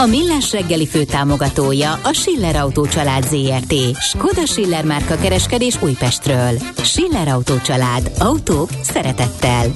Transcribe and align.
A 0.00 0.06
Millás 0.06 0.52
reggeli 0.52 0.86
főtámogatója 0.86 1.92
a 1.92 2.12
Schiller 2.12 2.56
Autó 2.56 2.86
család 2.86 3.24
ZRT. 3.26 3.74
Skoda 4.00 4.46
Schiller 4.46 4.84
márka 4.84 5.16
kereskedés 5.16 5.82
Újpestről. 5.82 6.58
Schiller 6.82 7.28
Autó 7.28 7.58
család. 7.58 8.10
Autók 8.18 8.70
szeretettel. 8.82 9.72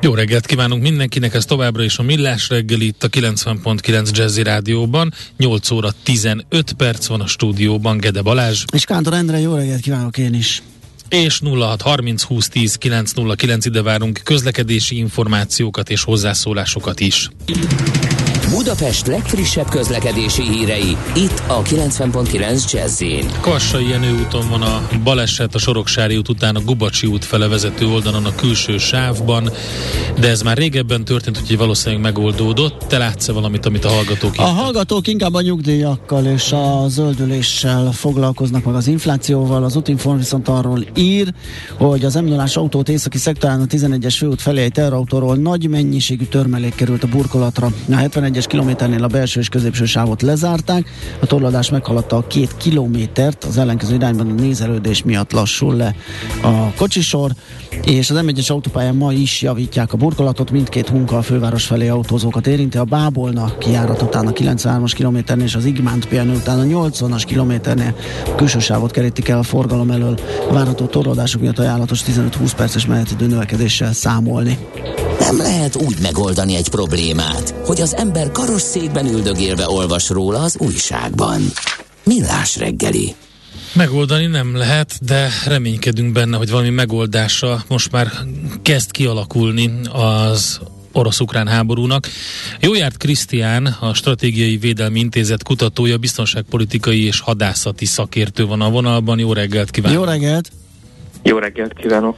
Jó 0.00 0.14
reggelt 0.14 0.46
kívánunk 0.46 0.82
mindenkinek, 0.82 1.34
ez 1.34 1.44
továbbra 1.44 1.82
is 1.82 1.98
a 1.98 2.02
Millás 2.02 2.48
reggel 2.48 2.80
itt 2.80 3.02
a 3.02 3.08
90.9 3.08 4.10
Jazzy 4.16 4.42
Rádióban. 4.42 5.12
8 5.36 5.70
óra 5.70 5.88
15 6.02 6.72
perc 6.76 7.06
van 7.06 7.20
a 7.20 7.26
stúdióban, 7.26 7.98
Gede 7.98 8.22
Balázs. 8.22 8.64
És 8.72 8.84
Kántor 8.84 9.12
Endre, 9.12 9.38
jó 9.38 9.54
reggelt 9.54 9.80
kívánok 9.80 10.18
én 10.18 10.34
is. 10.34 10.62
És 11.08 11.40
0630 11.40 12.22
20 12.22 12.48
10 12.48 12.74
909 12.74 13.66
ide 13.66 13.82
várunk 13.82 14.20
közlekedési 14.24 14.96
információkat 14.96 15.90
és 15.90 16.02
hozzászólásokat 16.02 17.00
is. 17.00 17.30
Budapest 18.54 19.06
legfrissebb 19.06 19.68
közlekedési 19.68 20.42
hírei, 20.42 20.96
itt 21.14 21.42
a 21.46 21.62
90.9 21.62 22.72
jazz 22.72 23.02
Kassai 23.40 23.88
Jenő 23.88 24.12
úton 24.20 24.48
van 24.48 24.62
a 24.62 24.88
baleset 25.04 25.54
a 25.54 25.58
Soroksári 25.58 26.16
út 26.16 26.28
után 26.28 26.56
a 26.56 26.60
Gubacsi 26.60 27.06
út 27.06 27.24
fele 27.24 27.48
vezető 27.48 27.86
oldalon 27.86 28.24
a 28.24 28.34
külső 28.34 28.78
sávban, 28.78 29.50
de 30.20 30.28
ez 30.28 30.42
már 30.42 30.56
régebben 30.56 31.04
történt, 31.04 31.38
úgyhogy 31.40 31.56
valószínűleg 31.56 32.02
megoldódott. 32.02 32.84
Te 32.88 32.98
látsz 32.98 33.30
valamit, 33.30 33.66
amit 33.66 33.84
a 33.84 33.88
hallgatók 33.88 34.34
A 34.36 34.42
hallgatók 34.42 35.06
inkább 35.06 35.34
a 35.34 35.40
nyugdíjakkal 35.40 36.24
és 36.24 36.52
a 36.52 36.84
zöldüléssel 36.88 37.92
foglalkoznak 37.92 38.64
meg 38.64 38.74
az 38.74 38.86
inflációval. 38.86 39.64
Az 39.64 39.76
útinform 39.76 40.18
viszont 40.18 40.48
arról 40.48 40.84
ír, 40.96 41.34
hogy 41.78 42.04
az 42.04 42.14
m 42.14 42.32
autót 42.54 42.88
északi 42.88 43.18
szektorán 43.18 43.60
a 43.60 43.64
11-es 43.64 44.14
főút 44.18 44.40
felé 44.40 44.62
egy 44.62 44.72
terrautóról 44.72 45.36
nagy 45.36 45.68
mennyiségű 45.68 46.24
törmelék 46.24 46.74
került 46.74 47.02
a 47.02 47.06
burkolatra. 47.06 47.66
A 47.66 47.94
71-es 47.94 48.43
10 48.44 48.52
kilométernél 48.52 49.04
a 49.04 49.06
belső 49.06 49.40
és 49.40 49.48
középső 49.48 49.84
sávot 49.84 50.22
lezárták, 50.22 50.90
a 51.20 51.26
torladás 51.26 51.70
meghaladta 51.70 52.16
a 52.16 52.26
két 52.26 52.56
kilométert, 52.56 53.44
az 53.44 53.58
ellenkező 53.58 53.94
irányban 53.94 54.30
a 54.30 54.32
nézelődés 54.32 55.02
miatt 55.02 55.32
lassul 55.32 55.76
le 55.76 55.94
a 56.42 56.72
kocsisor, 56.76 57.30
és 57.84 58.10
az 58.10 58.20
M1-es 58.22 58.50
autópályán 58.50 58.94
ma 58.94 59.12
is 59.12 59.42
javítják 59.42 59.92
a 59.92 59.96
burkolatot, 59.96 60.50
mindkét 60.50 60.90
munka 60.90 61.16
a 61.16 61.22
főváros 61.22 61.64
felé 61.64 61.88
autózókat 61.88 62.46
érinti, 62.46 62.78
a 62.78 62.84
Bábolna 62.84 63.58
kiárat 63.58 64.02
után 64.02 64.26
a 64.26 64.32
93-as 64.32 64.92
kilométernél 64.94 65.46
és 65.46 65.54
az 65.54 65.64
Igmánt 65.64 66.08
pihenő 66.08 66.34
után 66.34 66.58
a 66.58 66.62
80-as 66.62 67.22
kilométernél 67.26 67.94
a 68.26 68.34
külső 68.34 68.58
sávot 68.58 68.90
kerítik 68.90 69.28
el 69.28 69.38
a 69.38 69.42
forgalom 69.42 69.90
elől. 69.90 70.18
A 70.48 70.52
várható 70.52 70.86
torlódások 70.86 71.40
miatt 71.40 71.58
ajánlatos 71.58 72.02
15-20 72.06 72.52
perces 72.56 72.86
menetidő 72.86 73.26
növekedéssel 73.26 73.92
számolni. 73.92 74.58
Nem 75.18 75.36
lehet 75.36 75.76
úgy 75.76 75.96
megoldani 76.02 76.56
egy 76.56 76.68
problémát, 76.68 77.54
hogy 77.64 77.80
az 77.80 77.94
ember 77.96 78.23
karosszékben 78.32 79.06
üldögélve 79.06 79.68
olvas 79.68 80.08
róla 80.08 80.38
az 80.38 80.56
újságban. 80.58 81.42
Millás 82.04 82.56
reggeli. 82.56 83.14
Megoldani 83.74 84.26
nem 84.26 84.56
lehet, 84.56 85.04
de 85.04 85.28
reménykedünk 85.46 86.12
benne, 86.12 86.36
hogy 86.36 86.50
valami 86.50 86.70
megoldása 86.70 87.64
most 87.68 87.92
már 87.92 88.10
kezd 88.62 88.90
kialakulni 88.90 89.70
az 89.92 90.60
orosz-ukrán 90.92 91.48
háborúnak. 91.48 92.08
Jó 92.60 92.74
járt 92.74 92.96
Krisztián, 92.96 93.66
a 93.80 93.94
Stratégiai 93.94 94.56
Védelmi 94.56 94.98
Intézet 94.98 95.42
kutatója, 95.42 95.98
biztonságpolitikai 95.98 97.04
és 97.04 97.20
hadászati 97.20 97.84
szakértő 97.84 98.46
van 98.46 98.60
a 98.60 98.70
vonalban. 98.70 99.18
Jó 99.18 99.32
reggelt 99.32 99.70
kívánok! 99.70 99.98
Jó 99.98 100.04
reggelt! 100.04 100.50
Jó 101.22 101.38
reggelt 101.38 101.72
kívánok! 101.72 102.16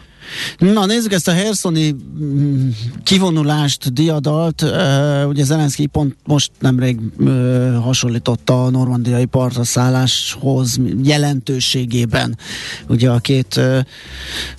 Na 0.58 0.86
nézzük 0.86 1.12
ezt 1.12 1.28
a 1.28 1.32
Herszoni 1.32 1.96
mm, 2.18 2.68
kivonulást, 3.02 3.92
diadalt. 3.92 4.62
Uh, 4.62 5.28
ugye 5.28 5.44
Zelenszky 5.44 5.86
pont 5.86 6.16
most 6.24 6.50
nemrég 6.60 7.00
uh, 7.18 7.76
hasonlította 7.82 8.64
a 8.64 8.70
normandiai 8.70 9.24
partra 9.24 9.64
szálláshoz 9.64 10.80
jelentőségében. 11.02 12.38
Ugye 12.88 13.10
a 13.10 13.18
két 13.18 13.56
uh, 13.56 13.78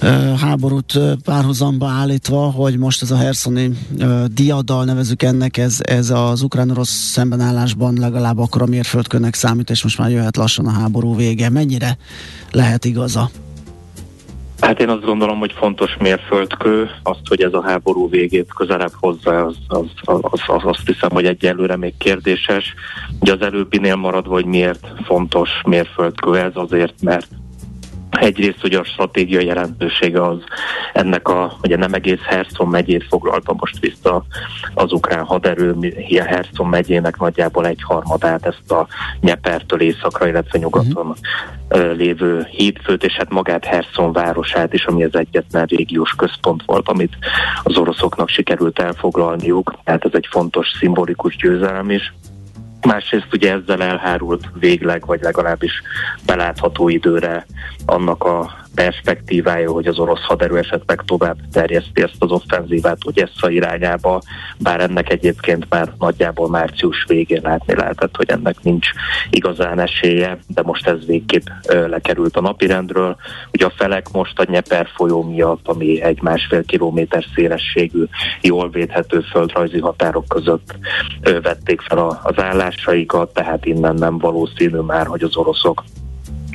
uh, 0.02 0.40
háborút 0.40 1.00
párhuzamba 1.24 1.88
állítva, 1.88 2.52
hogy 2.52 2.78
most 2.78 3.02
ez 3.02 3.12
a 3.12 3.18
Herszoni 3.18 3.72
uh, 4.00 4.26
diadal 4.26 4.86
nevezük 4.86 5.24
ennek, 5.24 5.58
ez, 5.58 5.78
ez 5.82 6.10
az 6.10 6.42
ukrán-orosz 6.42 6.90
szembenállásban 6.90 7.94
legalább 8.00 8.38
akkor 8.38 8.62
a 8.62 8.66
mérföldkönnek 8.66 9.36
számít, 9.36 9.70
és 9.70 9.84
most 9.84 9.98
már 9.98 10.10
jöhet 10.10 10.38
lassan 10.38 10.66
a 10.66 10.72
háború 10.72 11.16
vége. 11.16 11.50
Mennyire 11.50 11.98
lehet 12.52 12.86
igaza? 12.86 13.30
Hát 14.62 14.80
én 14.80 14.90
azt 14.90 15.06
gondolom, 15.06 15.40
hogy 15.40 15.54
fontos 15.54 15.98
mérföldkő, 16.00 16.90
azt, 17.04 17.28
hogy 17.28 17.42
ez 17.42 17.54
a 17.54 17.64
háború 17.64 18.10
végét 18.10 18.54
közelebb 18.54 18.92
hozza, 19.00 19.46
az, 19.46 19.56
az, 19.68 19.86
az, 20.04 20.42
az, 20.48 20.62
azt 20.64 20.86
hiszem, 20.86 21.10
hogy 21.12 21.26
egyelőre 21.26 21.76
még 21.76 21.94
kérdéses. 21.98 22.74
Ugye 23.20 23.34
az 23.34 23.42
előbbinél 23.42 23.96
maradva, 23.96 24.34
hogy 24.34 24.46
miért 24.46 24.88
fontos 25.06 25.50
mérföldkő 25.66 26.38
ez, 26.38 26.52
azért, 26.54 26.94
mert 27.02 27.28
Egyrészt 28.20 28.62
hogy 28.62 28.74
a 28.74 28.84
stratégia 28.84 29.40
jelentősége 29.40 30.22
az 30.22 30.38
ennek 30.94 31.28
a, 31.28 31.58
ugye 31.64 31.78
nem 31.78 31.94
egész 31.94 32.22
Herson 32.22 32.68
megyét 32.68 33.06
foglalta 33.10 33.56
most 33.58 33.80
vissza 33.80 34.24
az 34.74 34.92
ukrán 34.92 35.26
haderő, 35.26 35.76
a 36.20 36.24
Herson 36.24 36.68
megyének 36.68 37.18
nagyjából 37.18 37.68
egy 37.68 37.82
harmadát 37.84 38.46
ezt 38.46 38.72
a 38.72 38.88
Nyepertől 39.20 39.82
északra, 39.82 40.28
illetve 40.28 40.60
nyugaton 40.60 41.16
uh-huh. 41.70 41.96
lévő 41.96 42.48
hídfőt, 42.52 43.04
és 43.04 43.14
hát 43.14 43.30
magát 43.30 43.66
Herson 43.66 44.12
városát 44.12 44.74
is, 44.74 44.86
ami 44.86 45.04
az 45.04 45.16
egyetlen 45.16 45.66
régiós 45.66 46.12
központ 46.12 46.64
volt, 46.66 46.90
amit 46.90 47.18
az 47.64 47.78
oroszoknak 47.78 48.30
sikerült 48.30 48.80
elfoglalniuk, 48.80 49.76
tehát 49.84 50.06
ez 50.06 50.12
egy 50.14 50.28
fontos 50.30 50.68
szimbolikus 50.80 51.36
győzelem 51.36 51.92
is. 51.92 52.14
Másrészt 52.88 53.34
ugye 53.34 53.52
ezzel 53.52 53.82
elhárult 53.82 54.50
végleg, 54.54 55.06
vagy 55.06 55.22
legalábbis 55.22 55.82
belátható 56.26 56.90
időre 56.90 57.46
annak 57.86 58.24
a 58.24 58.67
perspektívája, 58.76 59.72
hogy 59.72 59.88
az 59.88 60.00
orosz 60.00 60.24
haderő 60.24 60.58
esetleg 60.58 61.02
tovább 61.06 61.38
terjeszti 61.52 62.02
ezt 62.02 62.16
az 62.20 62.32
offenzívát 62.32 62.98
Ogyessa 63.06 63.50
irányába, 63.50 64.22
bár 64.60 64.80
ennek 64.82 65.12
egyébként 65.12 65.66
már 65.70 65.94
nagyjából 66.00 66.50
március 66.50 67.06
végén 67.08 67.42
látni 67.44 67.76
lehetett, 67.76 68.16
hogy 68.16 68.30
ennek 68.30 68.56
nincs 68.62 68.88
igazán 69.30 69.80
esélye, 69.80 70.38
de 70.48 70.62
most 70.62 70.88
ez 70.88 71.06
végképp 71.06 71.46
lekerült 71.68 72.38
a 72.38 72.42
napirendről. 72.42 73.16
Ugye 73.54 73.66
a 73.66 73.74
felek 73.76 74.12
most 74.12 74.40
a 74.40 74.46
Nyeper 74.52 74.88
folyó 74.96 75.24
miatt, 75.24 75.68
ami 75.68 76.02
egy 76.02 76.22
másfél 76.22 76.64
kilométer 76.66 77.26
szélességű, 77.36 78.04
jól 78.42 78.70
védhető 78.70 79.20
földrajzi 79.20 79.80
határok 79.80 80.28
között 80.28 80.76
vették 81.42 81.82
fel 81.82 82.20
az 82.24 82.40
állásaikat, 82.40 83.34
tehát 83.34 83.66
innen 83.66 83.96
nem 83.96 84.18
valószínű 84.18 84.80
már, 84.80 85.06
hogy 85.08 85.24
az 85.24 85.36
oroszok 85.36 85.84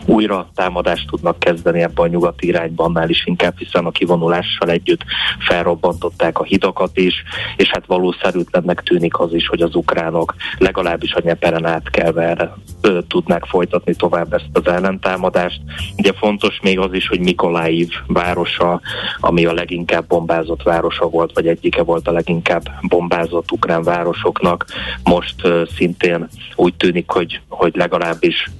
újra 0.06 0.48
támadást 0.54 1.06
tudnak 1.06 1.38
kezdeni 1.38 1.82
ebben 1.82 2.04
a 2.04 2.08
nyugati 2.08 2.46
irányban, 2.46 2.86
annál 2.86 3.08
is 3.08 3.26
inkább, 3.26 3.58
hiszen 3.58 3.86
a 3.86 3.90
kivonulással 3.90 4.70
együtt 4.70 5.04
felrobbantották 5.38 6.38
a 6.38 6.44
hidakat 6.44 6.98
is, 6.98 7.14
és 7.56 7.70
hát 7.70 7.86
valószerűtlennek 7.86 8.82
tűnik 8.82 9.18
az 9.18 9.34
is, 9.34 9.46
hogy 9.46 9.60
az 9.60 9.74
ukránok 9.74 10.34
legalábbis 10.58 11.12
a 11.12 11.20
nyeperen 11.22 11.66
átkelve 11.66 12.22
erre 12.22 12.54
ö, 12.80 12.98
tudnák 13.08 13.44
folytatni 13.44 13.94
tovább 13.94 14.32
ezt 14.32 14.48
az 14.52 14.66
ellentámadást. 14.66 15.60
Ugye 15.96 16.12
fontos 16.12 16.60
még 16.62 16.78
az 16.78 16.92
is, 16.92 17.08
hogy 17.08 17.20
Mikoláiv 17.20 17.88
városa, 18.06 18.80
ami 19.20 19.44
a 19.44 19.52
leginkább 19.52 20.06
bombázott 20.06 20.62
városa 20.62 21.08
volt, 21.08 21.30
vagy 21.34 21.46
egyike 21.46 21.82
volt 21.82 22.08
a 22.08 22.12
leginkább 22.12 22.62
bombázott 22.80 23.52
ukrán 23.52 23.82
városoknak, 23.82 24.66
most 25.04 25.34
ö, 25.42 25.62
szintén 25.76 26.28
úgy 26.56 26.74
tűnik, 26.74 27.10
hogy, 27.10 27.40
hogy 27.48 27.76
legalábbis 27.76 28.50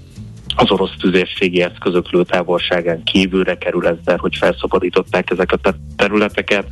az 0.56 0.70
orosz 0.70 0.96
tüzérségi 0.98 1.62
eszközök 1.62 2.10
lőtávolságán 2.10 3.02
kívülre 3.02 3.56
kerül 3.58 3.86
ezzel, 3.86 4.16
hogy 4.16 4.36
felszabadították 4.36 5.30
ezeket 5.30 5.66
a 5.66 5.74
területeket, 5.96 6.66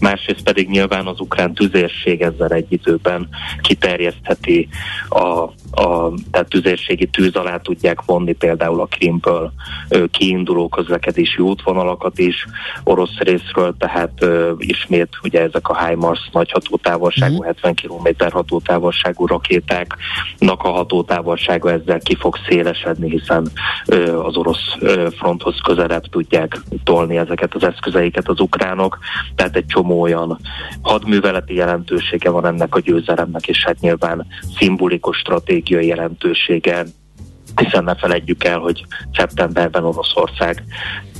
másrészt 0.00 0.42
pedig 0.42 0.68
nyilván 0.68 1.06
az 1.06 1.20
ukrán 1.20 1.54
tüzérség 1.54 2.22
ezzel 2.22 2.50
egy 2.50 2.66
időben 2.68 3.28
kiterjesztheti 3.60 4.68
a 5.08 5.48
a 5.70 6.12
tehát 6.30 6.48
tüzérségi 6.48 7.06
tűz 7.06 7.34
alá 7.34 7.56
tudják 7.56 8.04
vonni 8.04 8.32
például 8.32 8.80
a 8.80 8.86
Krimből 8.86 9.52
kiinduló 10.10 10.68
közlekedési 10.68 11.42
útvonalakat 11.42 12.18
is 12.18 12.46
orosz 12.84 13.18
részről, 13.18 13.74
tehát 13.78 14.10
ö, 14.18 14.52
ismét 14.58 15.08
ugye 15.22 15.40
ezek 15.40 15.68
a 15.68 15.86
HIMARS 15.86 16.28
nagy 16.32 16.50
hatótávolságú, 16.50 17.42
mm. 17.42 17.46
70 17.46 17.74
km 17.74 18.24
hatótávolságú 18.30 19.26
rakétáknak 19.26 20.62
a 20.62 20.70
hatótávolsága 20.70 21.70
ezzel 21.70 21.98
ki 21.98 22.14
fog 22.14 22.36
szélesedni, 22.48 23.10
hiszen 23.10 23.48
ö, 23.86 24.20
az 24.20 24.36
orosz 24.36 24.74
ö, 24.78 25.08
fronthoz 25.16 25.60
közelebb 25.64 26.06
tudják 26.10 26.60
tolni 26.84 27.16
ezeket 27.16 27.54
az 27.54 27.62
eszközeiket 27.62 28.28
az 28.28 28.40
ukránok, 28.40 28.98
tehát 29.34 29.56
egy 29.56 29.66
csomó 29.66 30.00
olyan 30.00 30.38
hadműveleti 30.82 31.54
jelentősége 31.54 32.30
van 32.30 32.46
ennek 32.46 32.74
a 32.74 32.80
győzelemnek, 32.80 33.46
és 33.46 33.64
hát 33.64 33.80
nyilván 33.80 34.26
szimbolikus 34.58 35.22
stratégiai 35.56 35.86
jelentősége, 35.86 36.84
hiszen 37.56 37.84
ne 37.84 37.94
felejtjük 37.94 38.44
el, 38.44 38.58
hogy 38.58 38.86
szeptemberben 39.12 39.84
Oroszország 39.84 40.64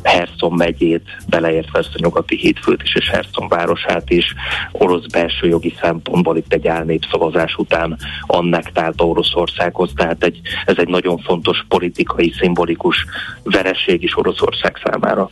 Herson 0.02 0.52
megyét, 0.52 1.02
beleértve 1.28 1.78
ezt 1.78 1.94
a 1.94 1.98
nyugati 2.02 2.36
hídfőt 2.36 2.82
is, 2.82 2.94
és 2.94 3.08
Herson 3.08 3.48
városát 3.48 4.10
is, 4.10 4.34
orosz 4.72 5.06
belső 5.06 5.46
jogi 5.46 5.74
szempontból 5.80 6.36
itt 6.36 6.52
egy 6.52 6.66
álnépszavazás 6.66 7.54
után 7.56 7.98
annektálta 8.20 9.06
Oroszországhoz, 9.06 9.92
tehát 9.94 10.24
egy, 10.24 10.40
ez 10.64 10.74
egy 10.78 10.88
nagyon 10.88 11.18
fontos 11.18 11.64
politikai, 11.68 12.32
szimbolikus 12.38 13.04
vereség 13.42 14.02
is 14.02 14.16
Oroszország 14.16 14.76
számára. 14.84 15.28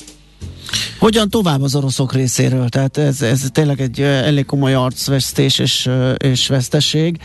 Hogyan 0.99 1.29
tovább 1.29 1.63
az 1.63 1.75
oroszok 1.75 2.13
részéről? 2.13 2.69
Tehát 2.69 2.97
ez, 2.97 3.23
ez 3.23 3.49
tényleg 3.53 3.81
egy 3.81 4.01
elég 4.01 4.47
komoly 4.47 4.75
arcvesztés 4.75 5.59
és, 5.59 5.91
és 6.17 6.49
veszteség, 6.49 7.19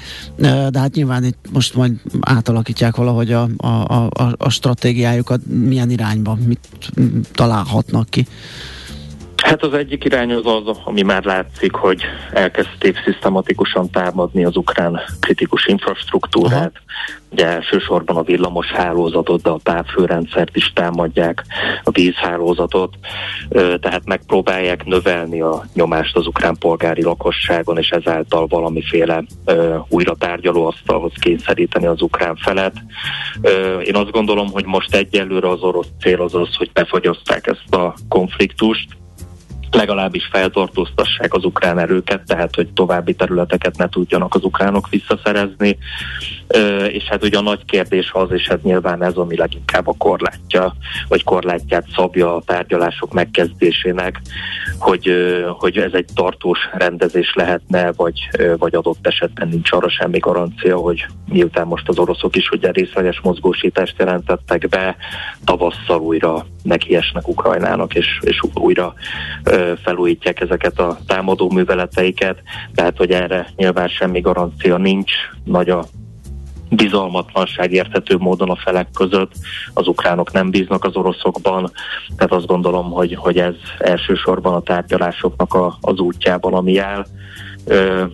de 0.69 0.79
hát 0.79 0.93
nyilván 0.93 1.23
itt 1.23 1.45
most 1.51 1.73
majd 1.73 1.91
átalakítják 2.19 2.95
valahogy 2.95 3.31
a, 3.31 3.49
a, 3.57 3.67
a, 3.67 4.35
a 4.37 4.49
stratégiájukat, 4.49 5.41
milyen 5.45 5.89
irányba, 5.89 6.37
mit 6.45 6.91
találhatnak 7.31 8.09
ki. 8.09 8.27
Hát 9.49 9.63
az 9.63 9.73
egyik 9.73 10.03
irány 10.03 10.33
az 10.33 10.45
az, 10.45 10.77
ami 10.83 11.01
már 11.01 11.23
látszik, 11.23 11.73
hogy 11.73 12.01
elkezdték 12.33 13.01
szisztematikusan 13.03 13.89
támadni 13.89 14.45
az 14.45 14.55
ukrán 14.55 14.99
kritikus 15.19 15.65
infrastruktúrát. 15.65 16.53
Aha. 16.53 16.71
Ugye 17.31 17.45
elsősorban 17.45 18.17
a 18.17 18.23
villamos 18.23 18.67
hálózatot, 18.67 19.41
de 19.41 19.49
a 19.49 19.59
távfőrendszert 19.63 20.55
is 20.55 20.71
támadják, 20.73 21.43
a 21.83 21.91
vízhálózatot, 21.91 22.93
tehát 23.79 24.05
megpróbálják 24.05 24.85
növelni 24.85 25.41
a 25.41 25.63
nyomást 25.73 26.15
az 26.15 26.27
ukrán 26.27 26.55
polgári 26.59 27.03
lakosságon, 27.03 27.77
és 27.77 27.89
ezáltal 27.89 28.47
valamiféle 28.47 29.23
újra 29.87 30.15
tárgyalóasztalhoz 30.15 31.13
kényszeríteni 31.19 31.85
az 31.85 32.01
ukrán 32.01 32.35
felet. 32.35 32.73
Én 33.83 33.95
azt 33.95 34.11
gondolom, 34.11 34.51
hogy 34.51 34.65
most 34.65 34.95
egyelőre 34.95 35.49
az 35.49 35.61
orosz 35.61 35.89
cél 35.99 36.21
az 36.21 36.35
az, 36.35 36.55
hogy 36.55 36.71
befagyozták 36.73 37.47
ezt 37.47 37.75
a 37.75 37.93
konfliktust, 38.09 38.97
legalábbis 39.71 40.29
feltartóztassák 40.31 41.33
az 41.33 41.43
ukrán 41.43 41.79
erőket, 41.79 42.25
tehát 42.25 42.55
hogy 42.55 42.67
további 42.73 43.13
területeket 43.13 43.77
ne 43.77 43.89
tudjanak 43.89 44.35
az 44.35 44.43
ukránok 44.43 44.89
visszaszerezni. 44.89 45.77
És 46.87 47.03
hát 47.03 47.23
ugye 47.23 47.37
a 47.37 47.41
nagy 47.41 47.65
kérdés 47.65 48.11
az, 48.13 48.31
és 48.31 48.47
hát 48.47 48.63
nyilván 48.63 49.03
ez, 49.03 49.13
ami 49.13 49.37
leginkább 49.37 49.87
a 49.87 49.95
korlátja, 49.97 50.75
vagy 51.07 51.23
korlátját 51.23 51.85
szabja 51.95 52.35
a 52.35 52.41
tárgyalások 52.45 53.13
megkezdésének, 53.13 54.21
hogy, 54.79 55.13
hogy 55.57 55.77
ez 55.77 55.93
egy 55.93 56.07
tartós 56.15 56.59
rendezés 56.73 57.33
lehetne, 57.35 57.91
vagy, 57.91 58.29
vagy 58.57 58.75
adott 58.75 59.07
esetben 59.07 59.47
nincs 59.47 59.71
arra 59.71 59.89
semmi 59.89 60.17
garancia, 60.17 60.77
hogy 60.77 61.05
miután 61.25 61.67
most 61.67 61.89
az 61.89 61.97
oroszok 61.97 62.35
is 62.35 62.49
ugye 62.49 62.71
részleges 62.71 63.19
mozgósítást 63.23 63.95
jelentettek 63.97 64.69
be, 64.69 64.95
tavasszal 65.45 65.99
újra 65.99 66.45
nekiesnek 66.63 67.27
Ukrajnának, 67.27 67.95
és, 67.95 68.19
és 68.21 68.41
újra 68.53 68.93
felújítják 69.83 70.41
ezeket 70.41 70.79
a 70.79 70.97
támadó 71.07 71.49
műveleteiket, 71.49 72.41
tehát 72.75 72.97
hogy 72.97 73.11
erre 73.11 73.47
nyilván 73.55 73.87
semmi 73.87 74.19
garancia 74.19 74.77
nincs, 74.77 75.11
nagy 75.43 75.69
a 75.69 75.85
bizalmatlanság 76.69 77.71
érthető 77.71 78.17
módon 78.17 78.49
a 78.49 78.55
felek 78.55 78.87
között, 78.93 79.31
az 79.73 79.87
ukránok 79.87 80.31
nem 80.31 80.49
bíznak 80.49 80.83
az 80.83 80.95
oroszokban, 80.95 81.71
tehát 82.15 82.33
azt 82.33 82.45
gondolom, 82.45 82.91
hogy, 82.91 83.15
hogy 83.15 83.37
ez 83.37 83.55
elsősorban 83.77 84.53
a 84.53 84.61
tárgyalásoknak 84.61 85.53
a, 85.53 85.77
az 85.81 85.99
útjában, 85.99 86.53
ami 86.53 86.77
áll 86.77 87.05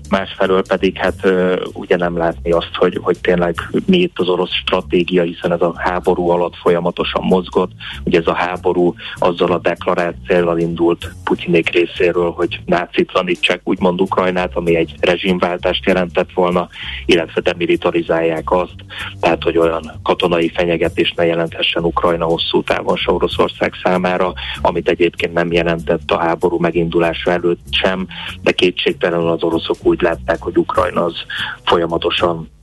másfelől 0.09 0.61
pedig 0.67 0.97
hát 0.97 1.27
ugye 1.73 1.97
nem 1.97 2.17
látni 2.17 2.51
azt, 2.51 2.71
hogy, 2.73 2.99
hogy 3.01 3.17
tényleg 3.21 3.55
mi 3.85 3.97
itt 3.97 4.19
az 4.19 4.29
orosz 4.29 4.53
stratégia, 4.53 5.23
hiszen 5.23 5.51
ez 5.51 5.61
a 5.61 5.73
háború 5.77 6.29
alatt 6.29 6.55
folyamatosan 6.55 7.23
mozgott. 7.23 7.71
Ugye 8.03 8.19
ez 8.19 8.27
a 8.27 8.33
háború 8.33 8.93
azzal 9.15 9.51
a 9.51 9.59
deklarációval 9.59 10.57
indult 10.57 11.11
Putyinék 11.23 11.69
részéről, 11.69 12.31
hogy 12.31 12.59
nácitlanítsák 12.65 13.61
úgymond 13.63 14.01
Ukrajnát, 14.01 14.55
ami 14.55 14.75
egy 14.75 14.95
rezsimváltást 14.99 15.85
jelentett 15.85 16.29
volna, 16.33 16.67
illetve 17.05 17.41
demilitarizálják 17.41 18.51
azt, 18.51 18.75
tehát 19.19 19.43
hogy 19.43 19.57
olyan 19.57 19.91
katonai 20.03 20.49
fenyegetést 20.49 21.15
ne 21.15 21.25
jelenthessen 21.25 21.83
Ukrajna 21.83 22.25
hosszú 22.25 22.63
távon 22.63 22.95
se 22.95 23.11
Oroszország 23.11 23.73
számára, 23.83 24.33
amit 24.61 24.89
egyébként 24.89 25.33
nem 25.33 25.51
jelentett 25.51 26.11
a 26.11 26.17
háború 26.17 26.57
megindulása 26.59 27.31
előtt 27.31 27.65
sem, 27.71 28.07
de 28.41 28.51
kétségtelenül 28.51 29.27
az 29.27 29.43
oroszok 29.45 29.77
úgy 29.81 30.01
látták, 30.01 30.41
hogy 30.41 30.57
Ukrajna 30.57 31.03
az 31.03 31.15
folyamatosan 31.63 32.53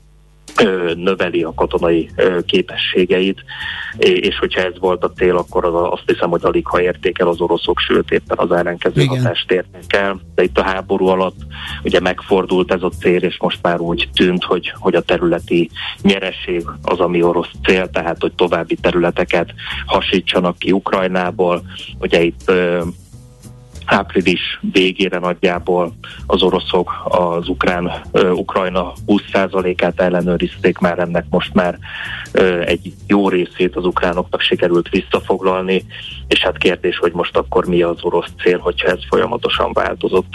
növeli 0.94 1.42
a 1.42 1.54
katonai 1.54 2.10
képességeit, 2.46 3.44
és 3.98 4.38
hogyha 4.38 4.60
ez 4.60 4.78
volt 4.78 5.04
a 5.04 5.12
cél, 5.12 5.36
akkor 5.36 5.64
az, 5.64 5.74
azt 5.74 6.02
hiszem, 6.06 6.30
hogy 6.30 6.44
alig 6.44 6.66
ha 6.66 6.80
érték 6.80 7.18
el 7.18 7.28
az 7.28 7.40
oroszok, 7.40 7.78
sőt 7.78 8.10
éppen 8.10 8.38
az 8.38 8.52
ellenkező 8.52 9.04
hatást 9.04 9.50
érték 9.50 9.92
el. 9.92 10.20
De 10.34 10.42
itt 10.42 10.58
a 10.58 10.62
háború 10.62 11.06
alatt 11.06 11.36
ugye 11.84 12.00
megfordult 12.00 12.72
ez 12.72 12.82
a 12.82 12.90
cél, 13.00 13.22
és 13.22 13.36
most 13.40 13.58
már 13.62 13.80
úgy 13.80 14.08
tűnt, 14.14 14.44
hogy, 14.44 14.72
hogy 14.78 14.94
a 14.94 15.00
területi 15.00 15.70
nyereség 16.02 16.64
az, 16.82 16.98
ami 16.98 17.22
orosz 17.22 17.50
cél, 17.64 17.90
tehát 17.90 18.20
hogy 18.20 18.32
további 18.32 18.74
területeket 18.74 19.54
hasítsanak 19.86 20.58
ki 20.58 20.72
Ukrajnából. 20.72 21.62
Ugye 21.98 22.22
itt 22.22 22.52
április 23.86 24.60
végére 24.72 25.18
nagyjából 25.18 25.94
az 26.26 26.42
oroszok 26.42 26.92
az 27.04 27.48
ukrán, 27.48 27.90
Ukrajna 28.32 28.92
20%-át 29.06 30.00
ellenőrizték 30.00 30.78
már 30.78 30.98
ennek 30.98 31.24
most 31.30 31.54
már 31.54 31.78
egy 32.64 32.92
jó 33.06 33.28
részét 33.28 33.76
az 33.76 33.84
ukránoknak 33.84 34.40
sikerült 34.40 34.88
visszafoglalni, 34.88 35.84
és 36.28 36.40
hát 36.40 36.58
kérdés, 36.58 36.98
hogy 36.98 37.12
most 37.12 37.36
akkor 37.36 37.66
mi 37.66 37.82
az 37.82 37.98
orosz 38.00 38.30
cél, 38.42 38.58
hogyha 38.58 38.88
ez 38.88 38.98
folyamatosan 39.08 39.72
változott. 39.72 40.34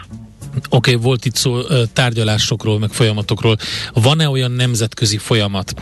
Oké, 0.70 0.92
okay, 0.92 1.04
volt 1.04 1.26
itt 1.26 1.36
szó 1.36 1.62
tárgyalásokról, 1.94 2.80
meg 2.80 2.92
folyamatokról. 2.92 3.58
Van-e 3.94 4.30
olyan 4.30 4.52
nemzetközi 4.52 5.18
folyamat, 5.18 5.74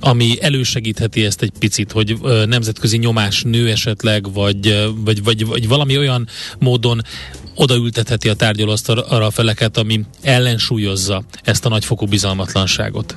ami 0.00 0.36
elősegítheti 0.40 1.24
ezt 1.24 1.42
egy 1.42 1.52
picit, 1.58 1.92
hogy 1.92 2.18
nemzetközi 2.46 2.96
nyomás 2.96 3.42
nő 3.42 3.70
esetleg, 3.70 4.32
vagy, 4.32 4.90
vagy, 5.04 5.22
vagy, 5.22 5.46
vagy 5.46 5.68
valami 5.68 5.98
olyan 5.98 6.28
módon 6.58 7.02
odaültetheti 7.54 8.28
a 8.28 8.34
tárgyalóasztalra 8.34 9.26
a 9.26 9.30
feleket, 9.30 9.76
ami 9.76 10.00
ellensúlyozza 10.22 11.22
ezt 11.42 11.64
a 11.64 11.68
nagyfokú 11.68 12.06
bizalmatlanságot? 12.06 13.16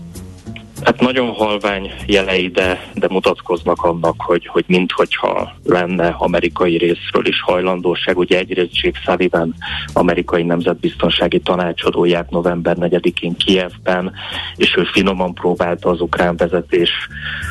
Hát 0.86 1.00
nagyon 1.00 1.34
halvány 1.34 1.92
jelei, 2.06 2.48
de, 2.48 2.92
de 2.94 3.08
mutatkoznak 3.10 3.84
annak, 3.84 4.15
hogy, 4.18 4.46
hogy 4.46 4.63
minthogyha 4.68 5.54
lenne 5.63 6.08
amerikai 6.08 6.77
részről 6.77 7.27
is 7.27 7.42
hajlandóság. 7.42 8.18
Ugye 8.18 8.38
egyrészt 8.38 8.82
Jake 8.82 9.00
Sullivan, 9.04 9.56
amerikai 9.94 10.44
nemzetbiztonsági 10.44 11.39
tanácsadó 11.39 12.06
járt 12.06 12.30
november 12.30 12.77
4-én 12.80 13.36
Kievben, 13.38 14.13
és 14.56 14.75
ő 14.77 14.84
finoman 14.84 15.34
próbálta 15.34 15.89
az 15.89 16.01
ukrán 16.01 16.36
vezetés 16.36 16.89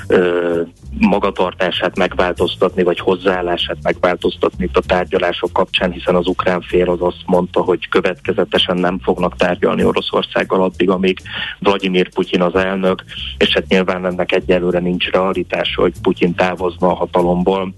ö, 0.09 0.61
magatartását 0.99 1.97
megváltoztatni, 1.97 2.83
vagy 2.83 2.99
hozzáállását 2.99 3.79
megváltoztatni 3.83 4.64
itt 4.64 4.76
a 4.76 4.83
tárgyalások 4.87 5.53
kapcsán, 5.53 5.93
hiszen 5.93 6.14
az 6.14 6.26
ukrán 6.26 6.61
fél 6.61 6.91
az 6.91 7.00
azt 7.00 7.23
mondta, 7.26 7.61
hogy 7.61 7.88
következetesen 7.88 8.76
nem 8.76 8.99
fognak 8.99 9.37
tárgyalni 9.37 9.85
Oroszországgal 9.85 10.62
addig, 10.62 10.91
amíg 10.91 11.19
Vladimir 11.59 12.09
Putyin 12.09 12.43
az 12.43 12.55
elnök, 12.55 13.05
és 13.38 13.52
hát 13.52 13.69
nyilván 13.69 14.07
ennek 14.07 14.33
egyelőre 14.33 14.78
nincs 14.78 15.11
realitása, 15.11 15.81
hogy 15.81 15.93
Putyin 16.02 16.35
távozna 16.35 16.88
a 16.88 16.95
hatalomból 16.95 17.75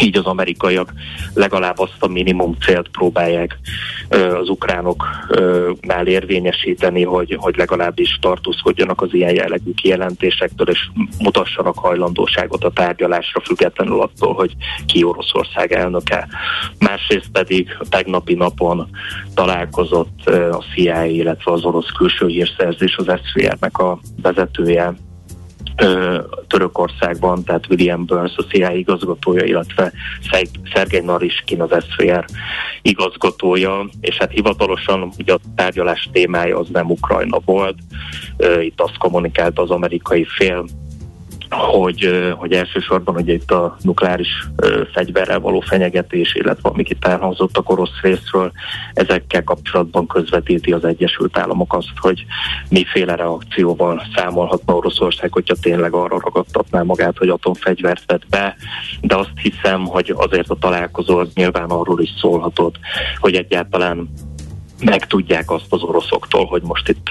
így 0.00 0.16
az 0.16 0.24
amerikaiak 0.24 0.92
legalább 1.34 1.78
azt 1.78 1.96
a 1.98 2.06
minimum 2.06 2.56
célt 2.60 2.88
próbálják 2.88 3.58
az 4.08 4.48
ukránoknál 4.48 6.06
érvényesíteni, 6.06 7.02
hogy, 7.04 7.36
hogy 7.40 7.56
legalábbis 7.56 8.18
tartózkodjanak 8.20 9.00
az 9.00 9.14
ilyen 9.14 9.34
jellegű 9.34 9.74
kijelentésektől, 9.74 10.68
és 10.68 10.88
mutassanak 11.18 11.78
hajlandóságot 11.78 12.64
a 12.64 12.70
tárgyalásra, 12.70 13.40
függetlenül 13.40 14.00
attól, 14.00 14.34
hogy 14.34 14.52
ki 14.86 15.04
Oroszország 15.04 15.72
elnöke. 15.72 16.28
Másrészt 16.78 17.30
pedig 17.32 17.76
a 17.78 17.88
tegnapi 17.88 18.34
napon 18.34 18.88
találkozott 19.34 20.28
a 20.28 20.64
CIA, 20.74 21.04
illetve 21.04 21.52
az 21.52 21.64
orosz 21.64 21.90
külső 21.96 22.26
hírszerzés, 22.26 22.96
az 22.96 23.20
SVR-nek 23.24 23.78
a 23.78 23.98
vezetője 24.22 24.94
Törökországban, 26.46 27.44
tehát 27.44 27.66
William 27.68 28.06
Burns 28.06 28.36
a 28.36 28.42
CIA 28.42 28.72
igazgatója, 28.72 29.44
illetve 29.44 29.92
Szergej 30.72 31.00
Nariskin 31.00 31.60
az 31.60 31.84
SZFR 31.84 32.24
igazgatója, 32.82 33.88
és 34.00 34.16
hát 34.16 34.30
hivatalosan 34.30 35.12
ugye 35.18 35.32
a 35.32 35.38
tárgyalás 35.56 36.08
témája 36.12 36.58
az 36.58 36.68
nem 36.72 36.90
Ukrajna 36.90 37.38
volt, 37.44 37.78
itt 38.60 38.80
azt 38.80 38.96
kommunikálta 38.98 39.62
az 39.62 39.70
amerikai 39.70 40.24
fél, 40.24 40.64
hogy, 41.56 42.32
hogy 42.36 42.52
elsősorban 42.52 43.14
ugye 43.14 43.32
itt 43.32 43.50
a 43.50 43.76
nukleáris 43.80 44.46
fegyverrel 44.92 45.40
való 45.40 45.60
fenyegetés, 45.60 46.34
illetve 46.34 46.68
amik 46.68 46.90
itt 46.90 47.04
elhangzottak 47.04 47.70
orosz 47.70 48.00
részről, 48.02 48.52
ezekkel 48.92 49.44
kapcsolatban 49.44 50.06
közvetíti 50.06 50.72
az 50.72 50.84
Egyesült 50.84 51.38
Államok 51.38 51.74
azt, 51.74 51.92
hogy 51.96 52.24
miféle 52.68 53.14
reakcióval 53.14 54.02
számolhatna 54.14 54.74
Oroszország, 54.74 55.32
hogyha 55.32 55.54
tényleg 55.60 55.94
arra 55.94 56.18
ragadtatná 56.18 56.82
magát, 56.82 57.18
hogy 57.18 57.28
atomfegyvert 57.28 58.02
vett 58.06 58.26
be, 58.30 58.56
de 59.00 59.16
azt 59.16 59.32
hiszem, 59.42 59.84
hogy 59.84 60.14
azért 60.16 60.50
a 60.50 60.58
találkozó 60.58 61.18
az 61.18 61.28
nyilván 61.34 61.70
arról 61.70 62.00
is 62.00 62.14
szólhatott, 62.20 62.76
hogy 63.18 63.34
egyáltalán 63.34 64.08
megtudják 64.84 65.50
azt 65.50 65.66
az 65.68 65.82
oroszoktól, 65.82 66.44
hogy 66.44 66.62
most 66.62 66.88
itt 66.88 67.10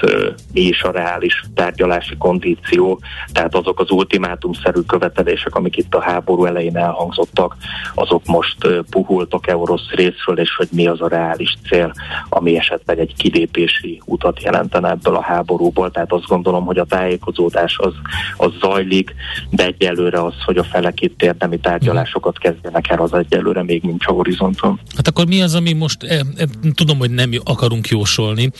mi 0.52 0.60
is 0.60 0.82
a 0.82 0.90
reális 0.90 1.44
tárgyalási 1.54 2.16
kondíció, 2.16 3.00
tehát 3.32 3.54
azok 3.54 3.80
az 3.80 3.90
ultimátumszerű 3.90 4.80
követelések, 4.80 5.54
amik 5.54 5.76
itt 5.76 5.94
a 5.94 6.02
háború 6.02 6.44
elején 6.44 6.76
elhangzottak, 6.76 7.56
azok 7.94 8.22
most 8.26 8.66
uh, 8.66 8.78
puhultak-e 8.90 9.56
orosz 9.56 9.90
részről, 9.90 10.38
és 10.38 10.54
hogy 10.56 10.68
mi 10.70 10.86
az 10.86 11.00
a 11.00 11.08
reális 11.08 11.56
cél, 11.68 11.92
ami 12.28 12.56
esetleg 12.56 12.98
egy 12.98 13.14
kilépési 13.16 14.00
utat 14.04 14.42
jelentene 14.42 14.90
ebből 14.90 15.16
a 15.16 15.22
háborúból. 15.22 15.90
Tehát 15.90 16.12
azt 16.12 16.26
gondolom, 16.26 16.64
hogy 16.64 16.78
a 16.78 16.84
tájékozódás 16.84 17.78
az, 17.78 17.92
az 18.36 18.52
zajlik, 18.60 19.14
de 19.50 19.64
egyelőre 19.64 20.24
az, 20.24 20.34
hogy 20.44 20.56
a 20.56 20.64
felek 20.64 21.00
itt 21.00 21.22
érdemi 21.22 21.58
tárgyalásokat 21.58 22.38
kezdjenek 22.38 22.90
el, 22.90 23.00
az 23.00 23.12
egyelőre 23.12 23.62
még 23.62 23.82
nincs 23.82 24.06
a 24.06 24.12
horizonton. 24.12 24.80
Hát 24.96 25.08
akkor 25.08 25.26
mi 25.26 25.42
az, 25.42 25.54
ami 25.54 25.72
most, 25.72 26.02
eh, 26.02 26.18
eh, 26.36 26.46
tudom, 26.74 26.98
hogy 26.98 27.10
nem 27.10 27.32
akarunk 27.56 27.88
jósolni, 27.88 28.50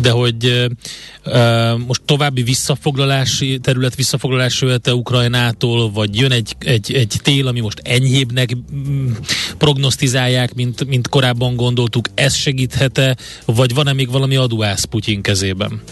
de 0.00 0.10
hogy 0.10 0.68
uh, 1.24 1.78
most 1.86 2.02
további 2.04 2.42
visszafoglalási 2.42 3.58
terület 3.58 3.94
visszafoglalás 3.94 4.60
jöhet 4.60 4.88
Ukrajnától, 4.88 5.90
vagy 5.90 6.18
jön 6.18 6.32
egy, 6.32 6.56
egy, 6.58 6.92
egy 6.92 7.14
tél, 7.22 7.46
ami 7.46 7.60
most 7.60 7.80
enyhébbnek 7.84 8.56
mm, 8.74 9.12
prognosztizálják, 9.58 10.54
mint, 10.54 10.86
mint 10.86 11.08
korábban 11.08 11.56
gondoltuk, 11.56 12.08
ez 12.14 12.34
segíthet-e, 12.34 13.16
vagy 13.44 13.74
van-e 13.74 13.92
még 13.92 14.10
valami 14.10 14.36
aduász 14.36 14.84
Putyin 14.84 15.22
kezében? 15.22 15.82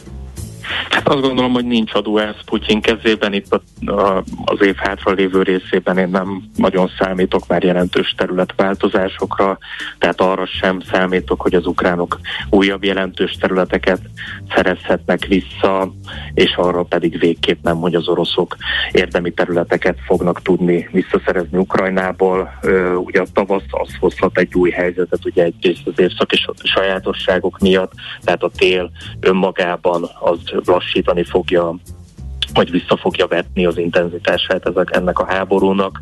Hát 1.04 1.14
azt 1.14 1.22
gondolom, 1.22 1.52
hogy 1.52 1.64
nincs 1.64 1.94
adóász 1.94 2.40
Putyin 2.44 2.80
kezében, 2.80 3.32
itt 3.32 3.52
a, 3.52 3.90
a, 3.92 4.24
az 4.44 4.62
év 4.62 4.74
hátra 4.74 5.12
lévő 5.12 5.42
részében 5.42 5.98
én 5.98 6.08
nem 6.08 6.42
nagyon 6.56 6.90
számítok 6.98 7.46
már 7.46 7.62
jelentős 7.62 8.14
területváltozásokra, 8.16 9.58
tehát 9.98 10.20
arra 10.20 10.46
sem 10.46 10.80
számítok, 10.80 11.40
hogy 11.40 11.54
az 11.54 11.66
ukránok 11.66 12.20
újabb 12.50 12.84
jelentős 12.84 13.36
területeket 13.40 14.00
szerezhetnek 14.54 15.24
vissza, 15.24 15.92
és 16.34 16.54
arra 16.56 16.82
pedig 16.82 17.18
végképp 17.18 17.62
nem, 17.62 17.76
hogy 17.76 17.94
az 17.94 18.08
oroszok 18.08 18.56
érdemi 18.92 19.30
területeket 19.32 19.98
fognak 20.06 20.42
tudni 20.42 20.88
visszaszerezni 20.92 21.58
Ukrajnából. 21.58 22.58
Ugye 22.96 23.20
a 23.20 23.26
tavasz 23.32 23.62
az 23.70 23.88
hozhat 24.00 24.38
egy 24.38 24.54
új 24.54 24.70
helyzetet, 24.70 25.24
ugye 25.24 25.44
egyrészt 25.44 25.86
az 25.86 25.98
évszaki 25.98 26.36
sajátosságok 26.62 27.58
miatt, 27.58 27.92
tehát 28.20 28.42
a 28.42 28.50
tél 28.56 28.90
önmagában 29.20 30.10
az 30.20 30.38
lassítani 30.94 31.24
fogja 31.24 31.74
vagy 32.54 32.70
vissza 32.70 32.96
fogja 32.96 33.26
vetni 33.26 33.66
az 33.66 33.78
intenzitását 33.78 34.68
ezek, 34.68 34.96
ennek 34.96 35.18
a 35.18 35.26
háborúnak. 35.26 36.00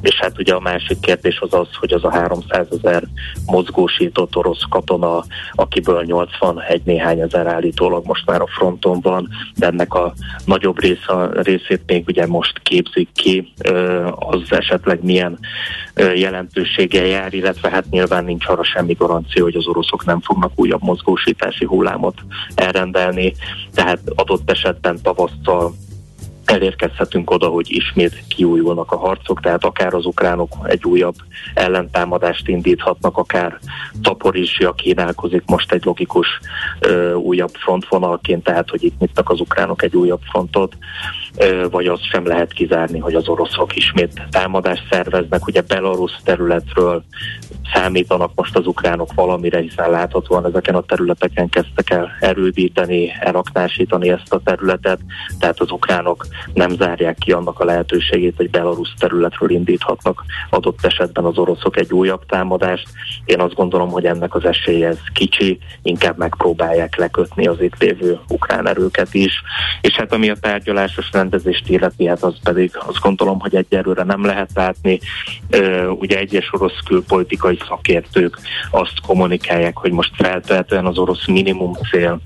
És 0.00 0.14
hát 0.14 0.38
ugye 0.38 0.54
a 0.54 0.60
másik 0.60 1.00
kérdés 1.00 1.38
az 1.40 1.54
az, 1.54 1.68
hogy 1.74 1.92
az 1.92 2.04
a 2.04 2.10
300 2.10 2.66
ezer 2.70 3.02
mozgósított 3.46 4.36
orosz 4.36 4.62
katona, 4.68 5.24
akiből 5.52 6.02
81 6.02 6.82
néhány 6.84 7.20
ezer 7.20 7.46
állítólag 7.46 8.06
most 8.06 8.26
már 8.26 8.40
a 8.40 8.46
fronton 8.46 9.00
van, 9.00 9.28
de 9.56 9.66
ennek 9.66 9.94
a 9.94 10.12
nagyobb 10.44 10.80
része, 10.80 11.28
részét 11.32 11.82
még 11.86 12.04
ugye 12.06 12.26
most 12.26 12.58
képzik 12.62 13.08
ki, 13.12 13.52
az 14.14 14.42
esetleg 14.48 15.04
milyen 15.04 15.38
jelentőséggel 16.14 17.06
jár, 17.06 17.34
illetve 17.34 17.70
hát 17.70 17.90
nyilván 17.90 18.24
nincs 18.24 18.46
arra 18.48 18.64
semmi 18.64 18.92
garancia, 18.92 19.42
hogy 19.42 19.56
az 19.56 19.66
oroszok 19.66 20.04
nem 20.04 20.20
fognak 20.20 20.52
újabb 20.54 20.82
mozgósítási 20.82 21.64
hullámot 21.64 22.20
elrendelni, 22.54 23.32
tehát 23.74 24.00
adott 24.14 24.50
esetben 24.50 24.98
tavasszal 25.02 25.74
elérkezhetünk 26.50 27.30
oda, 27.30 27.48
hogy 27.48 27.66
ismét 27.68 28.24
kiújulnak 28.28 28.92
a 28.92 28.96
harcok, 28.96 29.40
tehát 29.40 29.64
akár 29.64 29.94
az 29.94 30.04
ukránok 30.04 30.56
egy 30.62 30.84
újabb 30.84 31.14
ellentámadást 31.54 32.48
indíthatnak, 32.48 33.16
akár 33.16 33.58
Taporizsia 34.02 34.72
kínálkozik 34.72 35.42
most 35.46 35.72
egy 35.72 35.84
logikus 35.84 36.26
ö, 36.80 37.14
újabb 37.14 37.54
frontvonalként, 37.54 38.44
tehát 38.44 38.70
hogy 38.70 38.84
itt 38.84 38.98
nyitnak 38.98 39.30
az 39.30 39.40
ukránok 39.40 39.82
egy 39.82 39.96
újabb 39.96 40.20
frontot, 40.30 40.76
ö, 41.36 41.66
vagy 41.70 41.86
azt 41.86 42.08
sem 42.10 42.26
lehet 42.26 42.52
kizárni, 42.52 42.98
hogy 42.98 43.14
az 43.14 43.28
oroszok 43.28 43.76
ismét 43.76 44.22
támadást 44.30 44.86
szerveznek. 44.90 45.46
Ugye 45.46 45.60
Belarus 45.60 46.12
területről 46.24 47.04
számítanak 47.72 48.30
most 48.34 48.56
az 48.56 48.66
ukránok 48.66 49.14
valamire, 49.14 49.60
hiszen 49.60 49.90
láthatóan 49.90 50.46
ezeken 50.46 50.74
a 50.74 50.80
területeken 50.80 51.48
kezdtek 51.48 51.90
el 51.90 52.10
erődíteni, 52.20 53.12
elaknásítani 53.20 54.10
ezt 54.10 54.32
a 54.32 54.40
területet, 54.44 54.98
tehát 55.38 55.60
az 55.60 55.70
ukránok 55.70 56.26
nem 56.54 56.70
zárják 56.70 57.18
ki 57.18 57.32
annak 57.32 57.60
a 57.60 57.64
lehetőségét, 57.64 58.36
hogy 58.36 58.50
Belarus 58.50 58.94
területről 58.98 59.50
indíthatnak 59.50 60.24
adott 60.50 60.84
esetben 60.84 61.24
az 61.24 61.38
oroszok 61.38 61.76
egy 61.76 61.92
újabb 61.92 62.26
támadást. 62.26 62.88
Én 63.24 63.40
azt 63.40 63.54
gondolom, 63.54 63.90
hogy 63.90 64.04
ennek 64.04 64.34
az 64.34 64.44
esélye 64.44 64.88
ez 64.88 64.98
kicsi, 65.12 65.58
inkább 65.82 66.18
megpróbálják 66.18 66.96
lekötni 66.96 67.46
az 67.46 67.60
itt 67.60 67.78
lévő 67.78 68.18
ukrán 68.28 68.68
erőket 68.68 69.14
is. 69.14 69.42
És 69.80 69.96
hát 69.96 70.12
ami 70.12 70.30
a 70.30 70.36
tárgyalásos 70.40 71.08
rendezést 71.12 71.68
illeti, 71.68 72.06
hát 72.06 72.22
az 72.22 72.34
pedig 72.42 72.70
azt 72.86 73.00
gondolom, 73.00 73.40
hogy 73.40 73.54
egyelőre 73.54 74.02
nem 74.02 74.24
lehet 74.24 74.50
látni. 74.54 75.00
Ugye 75.98 76.18
egyes 76.18 76.52
orosz 76.52 76.78
külpolitikai 76.86 77.58
szakértők 77.68 78.38
azt 78.70 79.00
kommunikálják, 79.06 79.76
hogy 79.76 79.92
most 79.92 80.12
feltehetően 80.14 80.86
az 80.86 80.98
orosz 80.98 81.26
minimum 81.26 81.72
cél 81.90 82.20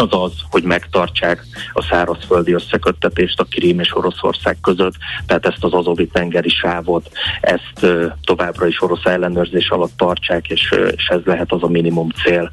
az 0.00 0.08
az, 0.10 0.32
hogy 0.50 0.62
megtartsák 0.62 1.46
a 1.72 1.82
szárazföldi 1.82 2.52
összeköttetést 2.52 3.40
a 3.40 3.44
Krím 3.44 3.80
és 3.80 3.96
Oroszország 3.96 4.56
között, 4.62 4.94
tehát 5.26 5.46
ezt 5.46 5.64
az 5.64 5.72
azovi 5.72 6.06
tengeri 6.06 6.48
sávot, 6.48 7.10
ezt 7.40 7.86
továbbra 8.24 8.66
is 8.66 8.82
orosz 8.82 9.04
ellenőrzés 9.04 9.68
alatt 9.68 9.96
tartsák, 9.96 10.48
és, 10.48 10.74
és 10.96 11.06
ez 11.06 11.20
lehet 11.24 11.52
az 11.52 11.62
a 11.62 11.68
minimum 11.68 12.08
cél, 12.10 12.50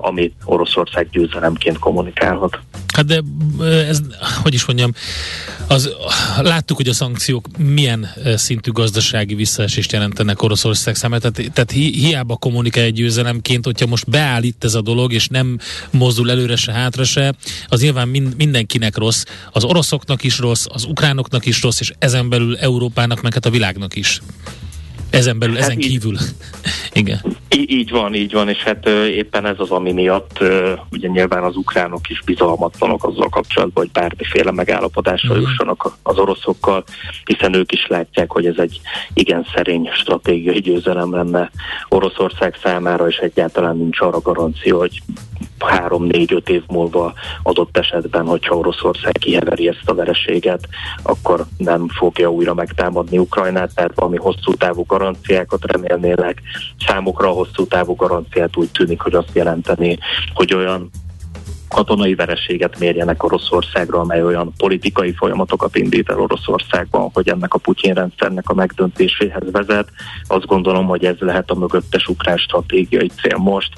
amit 0.00 0.34
Oroszország 0.44 1.08
győzelemként 1.10 1.78
kommunikálhat. 1.78 2.58
Hát 2.94 3.06
de 3.06 3.22
ez, 3.88 4.00
hogy 4.42 4.54
is 4.54 4.64
mondjam, 4.64 4.92
az, 5.68 5.94
láttuk, 6.38 6.76
hogy 6.76 6.88
a 6.88 6.92
szankciók 6.92 7.46
milyen 7.58 8.08
szintű 8.36 8.70
gazdasági 8.70 9.34
visszaesést 9.34 9.92
jelentenek 9.92 10.42
Oroszország 10.42 10.94
számára, 10.94 11.30
tehát, 11.30 11.52
tehát 11.52 11.70
hi, 11.70 11.92
hiába 11.92 12.36
kommunikál 12.36 12.84
egy 12.84 12.92
győzelemként, 12.92 13.64
hogyha 13.64 13.86
most 13.86 14.10
beáll 14.10 14.42
itt 14.42 14.64
ez 14.64 14.74
a 14.74 14.80
dolog, 14.80 15.12
és 15.12 15.28
nem 15.28 15.58
mozdul 15.90 16.30
előre 16.30 16.56
se, 16.58 16.72
hátra 16.72 17.04
se, 17.04 17.34
az 17.68 17.80
nyilván 17.80 18.08
mind, 18.08 18.36
mindenkinek 18.36 18.96
rossz, 18.96 19.24
az 19.52 19.64
oroszoknak 19.64 20.24
is 20.24 20.38
rossz, 20.38 20.64
az 20.68 20.84
ukránoknak 20.84 21.46
is 21.46 21.62
rossz, 21.62 21.80
és 21.80 21.92
ezen 21.98 22.28
belül 22.28 22.56
Európának, 22.56 23.22
meg 23.22 23.32
hát 23.32 23.46
a 23.46 23.50
világnak 23.50 23.96
is. 23.96 24.20
Ezen 25.10 25.38
belül, 25.38 25.54
hát 25.54 25.64
ezen 25.64 25.78
így, 25.78 25.88
kívül. 25.88 26.16
Igen. 26.92 27.20
Így, 27.56 27.70
így 27.70 27.90
van, 27.90 28.14
így 28.14 28.32
van, 28.32 28.48
és 28.48 28.58
hát 28.58 28.86
ö, 28.86 29.04
éppen 29.04 29.46
ez 29.46 29.54
az, 29.58 29.70
ami 29.70 29.92
miatt 29.92 30.40
ö, 30.40 30.72
ugye 30.90 31.08
nyilván 31.08 31.42
az 31.42 31.56
ukránok 31.56 32.08
is 32.08 32.22
bizalmatlanok 32.24 33.04
azzal 33.04 33.28
kapcsolatban, 33.28 33.84
hogy 33.84 33.92
bármiféle 33.92 34.52
megállapodásra 34.52 35.28
uh-huh. 35.28 35.48
jussanak 35.48 35.92
az 36.02 36.18
oroszokkal, 36.18 36.84
hiszen 37.24 37.54
ők 37.54 37.72
is 37.72 37.86
látják, 37.86 38.32
hogy 38.32 38.46
ez 38.46 38.56
egy 38.58 38.80
igen 39.14 39.46
szerény 39.54 39.90
stratégiai 39.94 40.60
győzelem 40.60 41.12
lenne 41.12 41.50
Oroszország 41.88 42.58
számára, 42.62 43.08
és 43.08 43.16
egyáltalán 43.16 43.76
nincs 43.76 44.00
arra 44.00 44.20
garancia, 44.20 44.76
hogy 44.76 45.02
három-négy-öt 45.62 46.48
év 46.48 46.62
múlva 46.68 47.12
adott 47.42 47.76
esetben, 47.76 48.26
hogyha 48.26 48.56
Oroszország 48.56 49.12
kiheveri 49.12 49.68
ezt 49.68 49.88
a 49.88 49.94
vereséget, 49.94 50.68
akkor 51.02 51.44
nem 51.56 51.88
fogja 51.88 52.28
újra 52.28 52.54
megtámadni 52.54 53.18
Ukrajnát, 53.18 53.74
tehát 53.74 53.94
valami 53.94 54.16
hosszú 54.16 54.54
távú 54.54 54.84
garanciákat 54.86 55.72
remélnének. 55.72 56.42
Számukra 56.86 57.28
a 57.28 57.32
hosszú 57.32 57.66
távú 57.66 57.94
garanciát 57.94 58.56
úgy 58.56 58.70
tűnik, 58.70 59.00
hogy 59.00 59.14
azt 59.14 59.34
jelenteni, 59.34 59.98
hogy 60.34 60.54
olyan 60.54 60.90
katonai 61.68 62.14
vereséget 62.14 62.78
mérjenek 62.78 63.22
Oroszországra, 63.22 64.00
amely 64.00 64.22
olyan 64.22 64.52
politikai 64.56 65.12
folyamatokat 65.12 65.76
indít 65.76 66.10
el 66.10 66.20
Oroszországban, 66.20 67.10
hogy 67.12 67.28
ennek 67.28 67.54
a 67.54 67.58
Putyin 67.58 67.94
rendszernek 67.94 68.48
a 68.48 68.54
megdöntéséhez 68.54 69.50
vezet. 69.52 69.88
Azt 70.26 70.46
gondolom, 70.46 70.86
hogy 70.86 71.04
ez 71.04 71.16
lehet 71.18 71.50
a 71.50 71.54
mögöttes 71.54 72.06
ukrán 72.06 72.36
stratégiai 72.36 73.10
cél 73.22 73.36
most, 73.36 73.72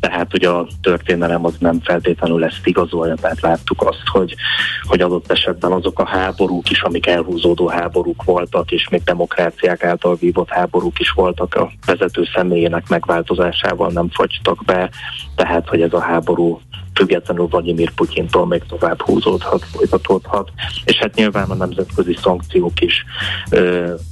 tehát 0.00 0.30
hogy 0.30 0.44
a 0.44 0.66
történelem 0.82 1.44
az 1.44 1.54
nem 1.58 1.80
feltétlenül 1.80 2.44
ezt 2.44 2.66
igazolja, 2.66 3.14
tehát 3.14 3.40
láttuk 3.40 3.82
azt, 3.82 4.02
hogy, 4.04 4.34
hogy 4.82 5.00
adott 5.00 5.30
esetben 5.30 5.72
azok 5.72 5.98
a 5.98 6.06
háborúk 6.06 6.70
is, 6.70 6.82
amik 6.82 7.06
elhúzódó 7.06 7.68
háborúk 7.68 8.24
voltak, 8.24 8.70
és 8.70 8.88
még 8.88 9.02
demokráciák 9.04 9.84
által 9.84 10.16
vívott 10.16 10.48
háborúk 10.48 10.98
is 10.98 11.10
voltak, 11.10 11.54
a 11.54 11.70
vezető 11.86 12.28
személyének 12.34 12.88
megváltozásával 12.88 13.90
nem 13.90 14.08
fogytak 14.10 14.64
be, 14.64 14.90
tehát 15.34 15.68
hogy 15.68 15.82
ez 15.82 15.92
a 15.92 16.00
háború 16.00 16.60
függetlenül 16.96 17.46
Vladimir 17.46 17.90
Putyintól 17.94 18.46
még 18.46 18.62
tovább 18.68 19.02
húzódhat, 19.02 19.64
folytatódhat. 19.64 20.50
És 20.84 20.96
hát 20.96 21.14
nyilván 21.14 21.50
a 21.50 21.54
nemzetközi 21.54 22.16
szankciók 22.22 22.80
is, 22.80 23.04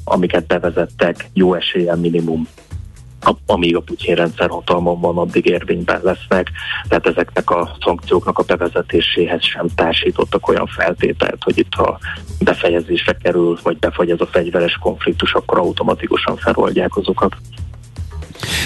amiket 0.05 0.47
bevezettek, 0.47 1.31
jó 1.33 1.55
esélyen 1.55 1.99
minimum 1.99 2.49
amíg 3.47 3.76
a 3.76 3.81
Putyin 3.81 4.14
rendszer 4.14 4.49
hatalmon 4.49 5.00
van, 5.00 5.19
addig 5.19 5.47
érvényben 5.47 6.00
lesznek. 6.03 6.50
Tehát 6.88 7.07
ezeknek 7.07 7.50
a 7.50 7.76
szankcióknak 7.85 8.38
a 8.38 8.43
bevezetéséhez 8.43 9.45
sem 9.45 9.67
társítottak 9.75 10.49
olyan 10.49 10.67
feltételt, 10.67 11.43
hogy 11.43 11.59
itt 11.59 11.75
ha 11.75 11.99
befejezésre 12.41 13.12
kerül, 13.12 13.59
vagy 13.62 13.79
befagy 13.79 14.11
ez 14.11 14.21
a 14.21 14.26
fegyveres 14.26 14.79
konfliktus, 14.81 15.33
akkor 15.35 15.59
automatikusan 15.59 16.37
feloldják 16.37 16.97
azokat. 16.97 17.37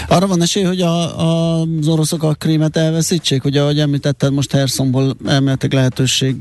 Arra 0.09 0.27
van 0.27 0.43
esély, 0.43 0.63
hogy 0.63 0.81
a, 0.81 1.21
a, 1.21 1.61
az 1.81 1.89
oroszok 1.89 2.23
a 2.23 2.35
krímet 2.35 2.77
elveszítsék, 2.77 3.43
hogy 3.43 3.57
ahogy 3.57 3.81
említetted, 3.81 4.33
most 4.33 4.53
Herszomból 4.53 5.17
elméletileg 5.27 5.77
lehetőség 5.79 6.37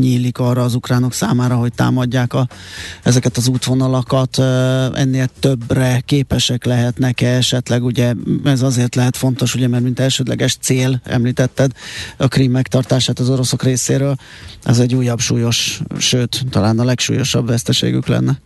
nyílik 0.00 0.38
arra 0.38 0.62
az 0.62 0.74
ukránok 0.74 1.12
számára, 1.12 1.56
hogy 1.56 1.72
támadják 1.72 2.34
a, 2.34 2.48
ezeket 3.02 3.36
az 3.36 3.48
útvonalakat, 3.48 4.38
ennél 4.94 5.28
többre 5.40 6.00
képesek 6.04 6.64
lehetnek-e 6.64 7.28
esetleg, 7.28 7.84
ugye 7.84 8.14
ez 8.44 8.62
azért 8.62 8.94
lehet 8.94 9.16
fontos, 9.16 9.54
ugye, 9.54 9.68
mert 9.68 9.82
mint 9.82 10.00
elsődleges 10.00 10.56
cél 10.60 11.00
említetted 11.04 11.72
a 12.16 12.28
krím 12.28 12.50
megtartását 12.50 13.18
az 13.18 13.30
oroszok 13.30 13.62
részéről, 13.62 14.16
ez 14.62 14.78
egy 14.78 14.94
újabb 14.94 15.20
súlyos, 15.20 15.80
sőt, 15.98 16.44
talán 16.50 16.78
a 16.78 16.84
legsúlyosabb 16.84 17.46
veszteségük 17.46 18.06
lenne. 18.06 18.40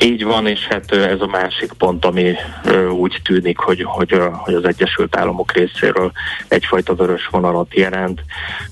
Így 0.00 0.24
van, 0.24 0.46
és 0.46 0.66
hát 0.66 0.92
ez 0.92 1.20
a 1.20 1.26
másik 1.26 1.72
pont, 1.72 2.04
ami 2.04 2.34
úgy 2.90 3.20
tűnik, 3.24 3.58
hogy, 3.58 3.82
hogy, 3.82 4.20
hogy 4.32 4.54
az 4.54 4.64
Egyesült 4.64 5.16
Államok 5.16 5.52
részéről 5.52 6.12
egyfajta 6.48 6.94
vörös 6.94 7.26
vonalat 7.26 7.74
jelent. 7.74 8.20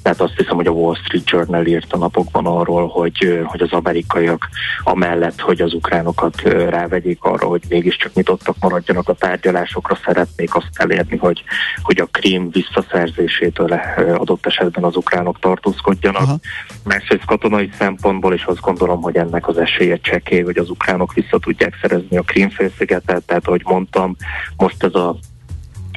Tehát 0.03 0.21
azt 0.21 0.37
hiszem, 0.37 0.57
hogy 0.57 0.67
a 0.67 0.71
Wall 0.71 0.95
Street 0.95 1.31
Journal 1.31 1.67
írt 1.67 1.93
a 1.93 1.99
napokban 1.99 2.47
arról, 2.47 2.87
hogy, 2.89 3.41
hogy 3.45 3.61
az 3.61 3.73
amerikaiak 3.73 4.49
amellett, 4.83 5.41
hogy 5.41 5.61
az 5.61 5.75
ukránokat 5.75 6.41
rávegyék 6.69 7.23
arra, 7.23 7.47
hogy 7.47 7.63
mégiscsak 7.69 8.15
nyitottak 8.15 8.57
maradjanak 8.61 9.09
a 9.09 9.15
tárgyalásokra, 9.15 9.99
szeretnék 10.05 10.55
azt 10.55 10.69
elérni, 10.73 11.17
hogy, 11.17 11.43
hogy 11.83 12.01
a 12.01 12.09
krím 12.11 12.51
visszaszerzésétől 12.51 13.81
adott 14.17 14.47
esetben 14.47 14.85
az 14.85 14.97
ukránok 14.97 15.39
tartózkodjanak. 15.39 16.23
Aha. 16.23 16.39
Másrészt 16.85 17.25
katonai 17.25 17.71
szempontból 17.79 18.35
is 18.35 18.45
azt 18.45 18.61
gondolom, 18.61 19.03
hogy 19.03 19.17
ennek 19.17 19.49
az 19.49 19.59
esélye 19.59 19.97
csekély, 19.97 20.43
hogy 20.43 20.59
az 20.59 20.71
ukránok 20.71 21.06
vissza 21.13 21.39
tudják 21.39 21.79
szerezni 21.81 22.17
a 22.17 22.23
Krímfélszigetet, 22.23 23.25
tehát 23.25 23.47
ahogy 23.47 23.63
mondtam, 23.65 24.17
most 24.57 24.83
ez 24.83 24.95
a 24.95 25.17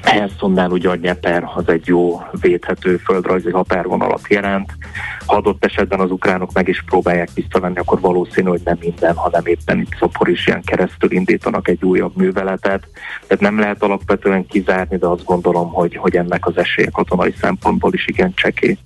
Helszonnál 0.04 0.72
ugye 0.72 0.90
a 0.90 0.96
Nyeper 0.96 1.44
az 1.56 1.70
egy 1.70 1.88
jó 1.88 2.22
védhető 2.42 2.98
földrajzi 2.98 3.52
határvonalat 3.52 4.28
jelent. 4.28 4.72
Ha 5.26 5.36
adott 5.36 5.66
esetben 5.66 6.00
az 6.00 6.12
ukránok 6.12 6.54
meg 6.54 6.68
is 6.68 6.84
próbálják 6.84 7.30
visszavenni, 7.34 7.78
akkor 7.78 8.00
valószínű, 8.00 8.50
hogy 8.50 8.62
nem 8.64 8.78
minden, 8.80 9.16
hanem 9.16 9.46
éppen 9.46 9.80
itt 9.80 9.98
ilyen 10.46 10.62
keresztül 10.64 11.12
indítanak 11.12 11.68
egy 11.68 11.84
újabb 11.84 12.18
műveletet. 12.18 12.88
Tehát 13.28 13.44
nem 13.44 13.60
lehet 13.60 13.84
alapvetően 13.84 14.46
kizárni, 14.46 14.98
de 14.98 15.08
azt 15.08 15.26
gondolom, 15.26 15.70
hogy, 15.70 15.96
hogy 15.96 16.16
ennek 16.16 16.48
az 16.48 16.58
esélye 16.58 16.90
katonai 16.90 17.34
szempontból 17.40 17.94
is 17.94 18.08
igen 18.08 18.34
csekély. 18.36 18.78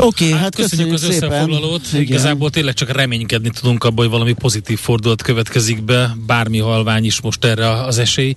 Oké, 0.00 0.24
okay, 0.24 0.30
hát, 0.30 0.42
hát 0.42 0.54
köszönjük, 0.54 0.90
köszönjük 0.90 1.22
az 1.22 1.24
összefoglalót. 1.24 1.86
Igen. 1.92 2.02
Igazából 2.02 2.50
tényleg 2.50 2.74
csak 2.74 2.90
reménykedni 2.90 3.50
tudunk 3.60 3.84
abban, 3.84 3.96
hogy 3.96 4.10
valami 4.10 4.32
pozitív 4.32 4.78
fordulat 4.78 5.22
következik 5.22 5.84
be, 5.84 6.16
bármi 6.26 6.58
halvány 6.58 7.04
is 7.04 7.20
most 7.20 7.44
erre 7.44 7.70
az 7.70 7.98
esély. 7.98 8.34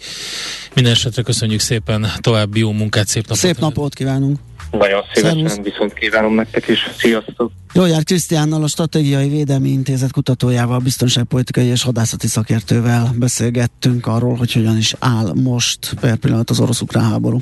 Minden 0.73 0.93
esetre 0.93 1.21
köszönjük 1.21 1.59
szépen, 1.59 2.07
további 2.17 2.59
jó 2.59 2.71
munkát, 2.71 3.07
szép 3.07 3.23
napot! 3.23 3.37
Szép 3.37 3.59
napot 3.59 3.93
kívánunk! 3.93 4.37
Nagyon 4.71 5.01
szívesen 5.13 5.47
Szervusz. 5.47 5.71
viszont 5.71 5.93
kívánom 5.93 6.33
nektek 6.33 6.67
is. 6.67 6.79
Sziasztok! 6.97 7.51
Jó 7.73 7.85
jár 7.85 8.03
Krisztiánnal, 8.03 8.63
a 8.63 8.67
Stratégiai 8.67 9.29
Védelmi 9.29 9.69
Intézet 9.69 10.11
kutatójával, 10.11 10.79
biztonságpolitikai 10.79 11.65
és 11.65 11.83
hadászati 11.83 12.27
szakértővel 12.27 13.11
beszélgettünk 13.15 14.07
arról, 14.07 14.35
hogy 14.35 14.53
hogyan 14.53 14.77
is 14.77 14.95
áll 14.99 15.33
most 15.43 15.93
per 16.00 16.15
pillanat 16.15 16.50
az 16.50 16.59
orosz-ukrán 16.59 17.09
háború. 17.09 17.41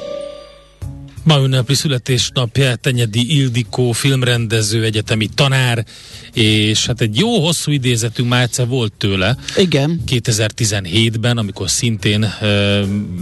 Ma 1.23 1.39
ünnepli 1.39 1.75
születésnapja 1.75 2.75
Tenyedi 2.75 3.37
Ildikó, 3.37 3.91
filmrendező, 3.91 4.83
egyetemi 4.83 5.29
tanár, 5.35 5.85
és 6.33 6.85
hát 6.85 7.01
egy 7.01 7.17
jó 7.17 7.45
hosszú 7.45 7.71
idézetünk 7.71 8.29
már 8.29 8.41
egyszer 8.41 8.67
volt 8.67 8.93
tőle. 8.93 9.37
Igen. 9.57 10.01
2017-ben, 10.07 11.37
amikor 11.37 11.69
szintén 11.69 12.25
ö, 12.41 12.81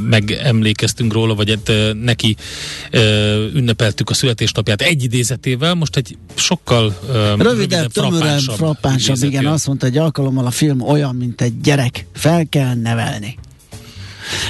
megemlékeztünk 0.09 1.13
róla, 1.13 1.35
vagy 1.35 1.49
hát, 1.49 1.69
ö, 1.69 1.93
neki 1.93 2.35
ö, 2.91 3.45
ünnepeltük 3.53 4.09
a 4.09 4.13
születésnapját 4.13 4.81
egy 4.81 5.03
idézetével, 5.03 5.73
most 5.73 5.95
egy 5.95 6.17
sokkal 6.35 6.99
ö, 7.07 7.13
rövidebb, 7.13 7.41
rövidebb 7.41 7.91
tömörebb, 7.91 8.39
frappánsabb, 8.39 9.23
igen, 9.23 9.45
azt 9.45 9.67
mondta, 9.67 9.85
egy 9.85 9.97
alkalommal 9.97 10.45
a 10.45 10.51
film 10.51 10.81
olyan, 10.81 11.15
mint 11.15 11.41
egy 11.41 11.61
gyerek, 11.61 12.05
fel 12.13 12.45
kell 12.49 12.73
nevelni. 12.73 13.37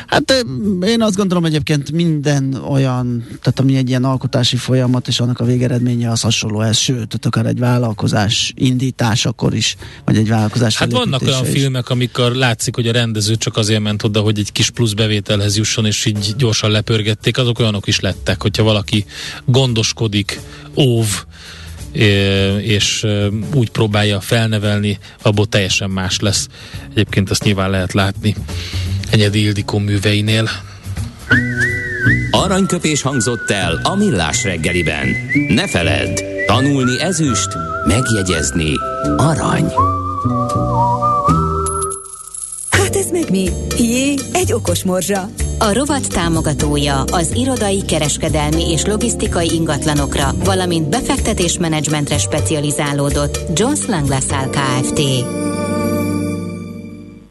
Hát 0.08 0.46
én 0.86 1.02
azt 1.02 1.16
gondolom 1.16 1.46
egyébként 1.46 1.92
minden 1.92 2.54
olyan, 2.54 3.26
tehát 3.28 3.60
ami 3.60 3.76
egy 3.76 3.90
ilyen 3.90 4.04
alkotási 4.04 4.56
folyamat, 4.56 5.08
és 5.08 5.20
annak 5.20 5.40
a 5.40 5.46
végeredménye 5.46 6.12
az 6.12 6.22
hasonló 6.22 6.62
ez, 6.62 6.78
sőt, 6.78 6.96
tehát 6.96 7.26
akár 7.26 7.46
egy 7.46 7.60
vállalkozás 7.60 8.54
indításakor 8.56 9.54
is, 9.54 9.76
vagy 10.06 10.18
egy 10.18 10.28
vállalkozás 10.28 10.78
Hát 10.78 10.92
vannak 10.92 11.22
olyan 11.22 11.46
is. 11.46 11.52
filmek, 11.52 11.90
amikor 11.90 12.32
látszik, 12.32 12.76
hogy 12.76 12.88
a 12.88 12.92
rendező 12.92 13.36
csak 13.36 13.58
azért 13.58 13.82
ment 13.82 14.04
oda, 14.04 14.22
hogy 14.22 14.40
egy 14.40 14.52
kis 14.52 14.70
plusz 14.70 14.94
bevételhez 14.94 15.58
jusson, 15.58 15.86
és 15.86 16.06
így 16.06 16.34
gyorsan 16.38 16.72
lepörgették, 16.72 17.38
azok 17.38 17.60
olyanok 17.60 17.88
is 17.88 18.00
lettek, 18.00 18.42
hogyha 18.42 18.64
valaki 18.64 19.06
gondoskodik, 19.46 20.40
óv, 20.76 21.26
és 22.62 23.06
úgy 23.54 23.70
próbálja 23.70 24.20
felnevelni, 24.20 25.00
abból 25.22 25.46
teljesen 25.46 25.90
más 25.90 26.20
lesz. 26.20 26.48
Egyébként 26.92 27.30
ezt 27.30 27.44
nyilván 27.44 27.70
lehet 27.70 27.94
látni 27.94 28.36
Enyedi 29.12 29.42
Ildikó 29.44 29.78
műveinél. 29.78 30.50
Aranyköpés 32.32 33.02
hangzott 33.02 33.50
el 33.50 33.80
a 33.84 33.96
millás 33.96 34.44
reggeliben. 34.44 35.08
Ne 35.48 35.68
feledd, 35.68 36.20
tanulni 36.46 37.02
ezüst, 37.02 37.50
megjegyezni 37.88 38.74
arany. 39.18 39.74
Hát 42.70 42.96
ez 42.96 43.12
meg 43.12 43.30
mi? 43.30 43.50
Jé, 43.78 44.14
egy 44.32 44.54
okos 44.54 44.84
morzsa. 44.84 45.30
A 45.58 45.74
rovat 45.74 46.08
támogatója 46.10 47.04
az 47.04 47.32
irodai, 47.36 47.86
kereskedelmi 47.86 48.72
és 48.72 48.86
logisztikai 48.86 49.54
ingatlanokra, 49.54 50.30
valamint 50.44 50.90
befektetésmenedzsmentre 50.90 52.18
specializálódott 52.18 53.40
Jones 53.54 53.86
Lang 53.86 54.08
LaSalle 54.08 54.50
Kft. 54.50 55.00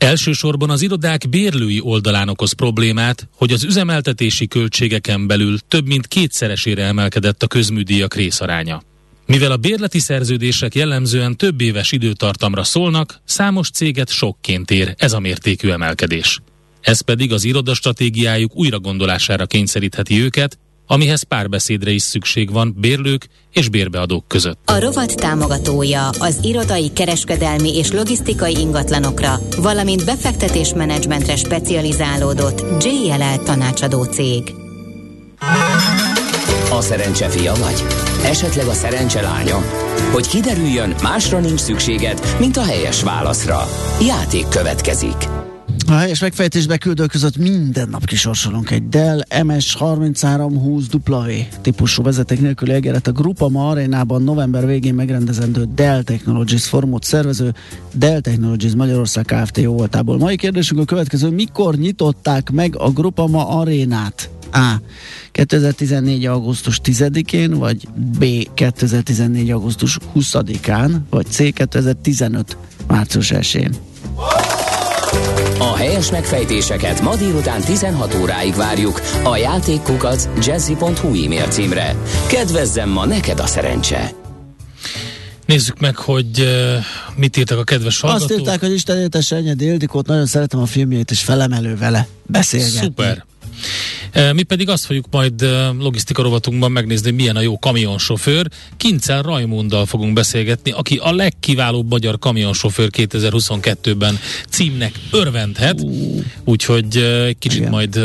Elsősorban 0.09 0.71
az 0.71 0.83
irodák 0.83 1.29
bérlői 1.29 1.81
oldalán 1.81 2.29
okoz 2.29 2.53
problémát, 2.53 3.29
hogy 3.37 3.53
az 3.53 3.65
üzemeltetési 3.65 4.47
költségeken 4.47 5.27
belül 5.27 5.59
több 5.59 5.87
mint 5.87 6.07
kétszeresére 6.07 6.85
emelkedett 6.85 7.43
a 7.43 7.47
közműdíjak 7.47 8.15
részaránya. 8.15 8.83
Mivel 9.27 9.51
a 9.51 9.57
bérleti 9.57 9.99
szerződések 9.99 10.75
jellemzően 10.75 11.37
több 11.37 11.61
éves 11.61 11.93
időtartamra 11.93 12.65
szólnak, 12.65 13.21
számos 13.25 13.71
céget 13.71 14.11
sokként 14.11 14.71
ér 14.71 14.95
ez 14.99 15.13
a 15.13 15.21
mértékű 15.21 15.71
emelkedés. 15.71 16.41
Ez 16.81 17.01
pedig 17.01 17.33
az 17.33 17.45
irodastratégiájuk 17.45 18.57
újragondolására 18.57 19.47
kényszerítheti 19.47 20.23
őket, 20.23 20.59
amihez 20.89 21.23
párbeszédre 21.23 21.91
is 21.91 22.03
szükség 22.03 22.53
van 22.53 22.75
bérlők 22.79 23.29
és 23.53 23.69
bérbeadók 23.69 24.29
között. 24.29 24.59
A 24.65 24.81
rovat 24.81 25.15
támogatója 25.15 26.09
az 26.09 26.39
irodai, 26.43 26.93
kereskedelmi 26.93 27.77
és 27.77 27.93
logisztikai 27.93 28.57
ingatlanokra, 28.57 29.39
valamint 29.57 30.05
befektetésmenedzsmentre 30.05 31.37
specializálódott 31.37 32.85
JLL 32.85 33.43
tanácsadó 33.45 34.05
cég. 34.05 34.43
A 36.71 36.81
szerencse 36.81 37.29
fia 37.29 37.55
vagy? 37.55 37.85
Esetleg 38.25 38.67
a 38.67 38.73
szerencse 38.73 39.21
lánya? 39.21 39.59
Hogy 40.13 40.29
kiderüljön, 40.29 40.95
másra 41.03 41.39
nincs 41.39 41.61
szükséged, 41.61 42.37
mint 42.39 42.57
a 42.57 42.65
helyes 42.65 43.03
válaszra. 43.03 43.69
Játék 44.01 44.49
következik. 44.49 45.38
A 45.89 45.97
helyes 45.97 46.21
megfejtésbe 46.21 46.79
küldő 46.79 47.07
között 47.07 47.37
minden 47.37 47.89
nap 47.89 48.05
kisorsolunk 48.05 48.71
egy 48.71 48.89
Dell 48.89 49.21
MS3320W 49.31 51.45
típusú 51.63 52.03
vezeték 52.03 52.41
nélküli 52.41 52.73
egeret 52.73 53.07
a 53.07 53.13
Grupama 53.13 53.69
arénában 53.69 54.23
november 54.23 54.67
végén 54.67 54.95
megrendezendő 54.95 55.69
Dell 55.75 56.03
Technologies 56.03 56.67
formót 56.67 57.05
szervező 57.05 57.55
Dell 57.95 58.21
Technologies 58.21 58.75
Magyarország 58.75 59.25
Kft. 59.25 59.59
jó 59.59 59.73
voltából. 59.73 60.19
Mai 60.19 60.37
kérdésünk 60.37 60.81
a 60.81 60.85
következő, 60.85 61.29
mikor 61.29 61.75
nyitották 61.75 62.51
meg 62.51 62.77
a 62.77 62.91
Grupama 62.91 63.49
arénát? 63.49 64.31
A. 64.53 64.75
2014. 65.33 66.27
augusztus 66.27 66.81
10-én, 66.85 67.51
vagy 67.51 67.89
B. 68.19 68.25
2014. 68.55 69.51
augusztus 69.51 69.99
20-án, 70.15 70.91
vagy 71.11 71.27
C. 71.27 71.37
2015. 71.37 72.57
március 72.87 73.33
1-én. 73.35 73.71
A 75.59 75.77
helyes 75.77 76.11
megfejtéseket 76.11 77.01
ma 77.01 77.17
délután 77.17 77.61
16 77.61 78.15
óráig 78.15 78.55
várjuk 78.55 79.01
a 79.23 79.37
játékkukac 79.37 80.29
jazzy.hu 80.47 81.25
e-mail 81.25 81.47
címre. 81.49 81.97
Kedvezzem 82.29 82.89
ma 82.89 83.07
neked 83.07 83.41
a 83.41 83.47
szerencse! 83.47 84.11
Nézzük 85.47 85.81
meg, 85.81 85.97
hogy 85.97 86.41
uh, 86.41 86.75
mit 87.17 87.37
írtak 87.37 87.59
a 87.59 87.65
kedves 87.65 88.01
hallgatók. 88.01 88.31
Azt 88.31 88.39
írták, 88.39 88.61
hogy 88.61 88.73
Isten 88.73 88.99
éltesse 88.99 89.37
Enyedi 89.37 89.65
Ildikót, 89.65 90.07
nagyon 90.07 90.27
szeretem 90.27 90.61
a 90.61 90.67
filmjét, 90.67 91.11
és 91.11 91.21
felemelő 91.21 91.77
vele 91.77 92.07
beszélgetni. 92.27 92.79
Szuper. 92.79 93.25
Mi 94.33 94.43
pedig 94.43 94.69
azt 94.69 94.85
fogjuk 94.85 95.07
majd 95.11 95.47
logisztika 95.79 96.23
rovatunkban 96.23 96.73
megnézni, 96.73 97.11
milyen 97.11 97.37
a 97.37 97.41
jó 97.41 97.59
kamionsofőr. 97.59 98.49
Kincel 98.77 99.23
Rajmunddal 99.23 99.87
fogunk 99.87 100.13
beszélgetni, 100.13 100.71
aki 100.71 100.97
a 100.97 101.13
legkiválóbb 101.13 101.89
magyar 101.89 102.19
kamionsofőr 102.19 102.91
2022-ben 102.93 104.19
címnek 104.49 104.93
örvendhet. 105.11 105.85
Úgyhogy 106.45 106.97
egy 107.27 107.39
kicsit 107.39 107.59
Igen. 107.59 107.71
majd 107.71 108.01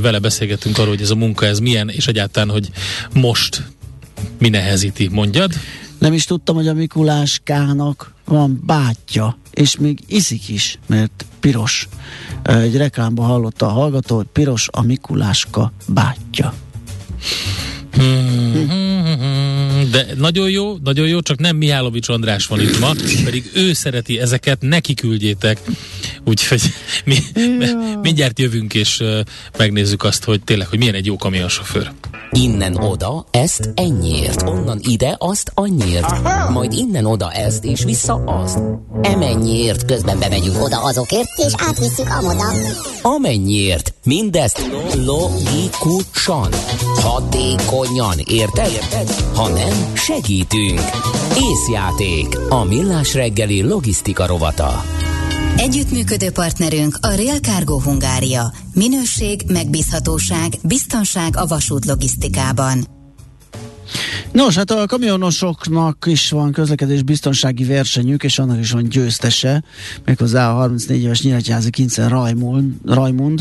vele 0.00 0.18
beszélgetünk 0.18 0.78
arról, 0.78 0.90
hogy 0.90 1.02
ez 1.02 1.10
a 1.10 1.14
munka 1.14 1.46
ez 1.46 1.58
milyen, 1.58 1.88
és 1.88 2.06
egyáltalán, 2.06 2.50
hogy 2.50 2.70
most 3.12 3.62
mi 4.38 4.48
nehezíti, 4.48 5.08
mondjad? 5.08 5.52
Nem 5.98 6.12
is 6.12 6.24
tudtam, 6.24 6.54
hogy 6.54 6.68
a 6.68 6.74
Mikuláskának 6.74 8.14
van 8.24 8.62
bátyja, 8.66 9.38
és 9.52 9.76
még 9.76 9.98
iszik 10.06 10.48
is, 10.48 10.78
mert 10.86 11.24
piros. 11.40 11.88
Egy 12.46 12.76
reklámban 12.76 13.26
hallotta 13.26 13.66
a 13.66 13.70
hallgató, 13.70 14.16
hogy 14.16 14.26
piros 14.32 14.68
a 14.72 14.82
Mikuláska 14.82 15.72
bátyja. 15.88 16.52
De 19.90 20.06
nagyon 20.16 20.50
jó, 20.50 20.76
nagyon 20.84 21.06
jó, 21.06 21.20
csak 21.20 21.38
nem 21.38 21.56
Mihálovics 21.56 22.08
András 22.08 22.46
van 22.46 22.60
itt 22.60 22.78
ma, 22.78 22.92
pedig 23.24 23.50
ő 23.54 23.72
szereti 23.72 24.18
ezeket, 24.20 24.58
neki 24.60 24.94
küldjétek. 24.94 25.60
Úgyhogy 26.24 26.62
mi 27.04 27.18
mindjárt 28.02 28.38
jövünk, 28.38 28.74
és 28.74 29.02
megnézzük 29.58 30.04
azt, 30.04 30.24
hogy 30.24 30.42
tényleg, 30.44 30.66
hogy 30.66 30.78
milyen 30.78 30.94
egy 30.94 31.06
jó 31.06 31.16
kamionsofőr. 31.16 31.90
Innen 32.30 32.76
oda, 32.76 33.26
ezt 33.30 33.70
ennyiért, 33.74 34.42
onnan 34.42 34.80
ide, 34.82 35.16
azt 35.18 35.50
annyiért, 35.54 36.04
Aha. 36.04 36.50
majd 36.50 36.72
innen 36.72 37.04
oda 37.04 37.32
ezt, 37.32 37.64
és 37.64 37.84
vissza 37.84 38.14
azt. 38.14 38.58
Emennyiért 39.02 39.84
közben 39.84 40.18
bemegyünk 40.18 40.62
oda 40.62 40.78
azokért, 40.78 41.28
és 41.46 41.52
átvisszük 41.56 42.08
amoda. 42.08 42.52
Amennyiért, 43.02 43.94
mindezt 44.04 44.70
logikusan, 44.94 46.52
hatékonyan, 46.94 48.18
érted? 48.24 48.70
érted? 48.70 49.10
Ha 49.34 49.48
nem, 49.48 49.75
segítünk. 49.94 50.80
Észjáték, 51.50 52.38
a 52.48 52.64
millás 52.64 53.14
reggeli 53.14 53.62
logisztika 53.62 54.26
rovata. 54.26 54.84
Együttműködő 55.56 56.30
partnerünk 56.30 56.98
a 57.00 57.08
Real 57.08 57.38
Cargo 57.38 57.80
Hungária. 57.80 58.52
Minőség, 58.74 59.40
megbízhatóság, 59.48 60.52
biztonság 60.62 61.36
a 61.36 61.46
vasút 61.46 61.84
logisztikában. 61.84 62.86
Nos, 64.32 64.56
hát 64.56 64.70
a 64.70 64.86
kamionosoknak 64.86 66.04
is 66.06 66.30
van 66.30 66.52
közlekedés 66.52 67.02
biztonsági 67.02 67.64
versenyük, 67.64 68.24
és 68.24 68.38
annak 68.38 68.58
is 68.58 68.70
van 68.70 68.88
győztese, 68.88 69.64
méghozzá 70.04 70.50
a 70.50 70.54
34 70.54 71.02
éves 71.02 71.22
Nyíregyházi 71.22 71.70
Kincen 71.70 72.08
Rajmund, 72.08 72.74
Rajmund 72.84 73.40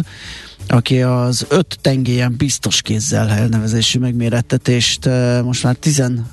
aki 0.67 1.01
az 1.01 1.45
öt 1.49 1.77
tengélyen 1.81 2.35
biztos 2.37 2.81
kézzel 2.81 3.29
elnevezésű 3.29 3.99
megmérettetést 3.99 5.09
most 5.43 5.63
már 5.63 5.75
tizen, 5.75 6.29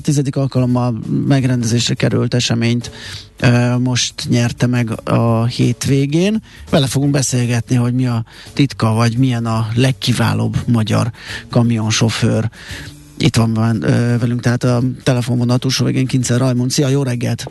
tizedik 0.00 0.36
alkalommal 0.36 1.00
megrendezésre 1.26 1.94
került 1.94 2.34
eseményt 2.34 2.90
most 3.78 4.14
nyerte 4.28 4.66
meg 4.66 5.08
a 5.08 5.44
hétvégén. 5.44 6.42
Vele 6.70 6.86
fogunk 6.86 7.12
beszélgetni, 7.12 7.76
hogy 7.76 7.94
mi 7.94 8.06
a 8.06 8.24
titka, 8.52 8.92
vagy 8.92 9.18
milyen 9.18 9.46
a 9.46 9.68
legkiválóbb 9.74 10.56
magyar 10.66 11.10
kamionsofőr. 11.50 12.50
Itt 13.18 13.36
van 13.36 13.80
velünk 14.20 14.40
tehát 14.40 14.64
a 14.64 14.82
telefonvonal 15.02 15.58
túlsó 15.58 15.84
végén 15.84 16.06
Kincer 16.06 16.38
Rajmond. 16.38 16.70
Szia, 16.70 16.88
jó 16.88 17.02
reggelt! 17.02 17.46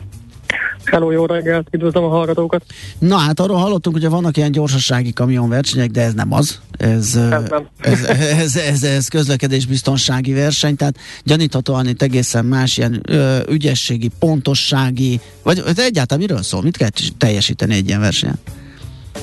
Hello, 0.90 1.10
jó 1.10 1.26
reggelt, 1.26 1.68
üdvözlöm 1.70 2.04
a 2.04 2.08
hallgatókat. 2.08 2.64
Na 2.98 3.16
hát 3.16 3.40
arról 3.40 3.56
hallottunk, 3.56 3.96
hogy 3.96 4.08
vannak 4.08 4.36
ilyen 4.36 4.52
gyorsasági 4.52 5.12
kamionversenyek, 5.12 5.90
de 5.90 6.02
ez 6.02 6.14
nem 6.14 6.32
az. 6.32 6.60
Ez, 6.78 7.16
ez, 7.16 7.48
nem. 7.48 7.68
ez, 7.80 8.04
ez, 8.04 8.56
ez, 8.56 8.82
ez 8.82 9.08
közlekedésbiztonsági 9.08 10.32
verseny, 10.32 10.76
tehát 10.76 10.96
gyaníthatóan 11.24 11.88
itt 11.88 12.02
egészen 12.02 12.44
más 12.44 12.76
ilyen 12.76 13.00
ö, 13.08 13.38
ügyességi, 13.48 14.10
pontossági, 14.18 15.20
vagy 15.42 15.62
egyáltalán 15.76 16.24
miről 16.26 16.42
szól? 16.42 16.62
Mit 16.62 16.76
kell 16.76 16.88
teljesíteni 17.18 17.74
egy 17.74 17.88
ilyen 17.88 18.00
versenyen? 18.00 18.38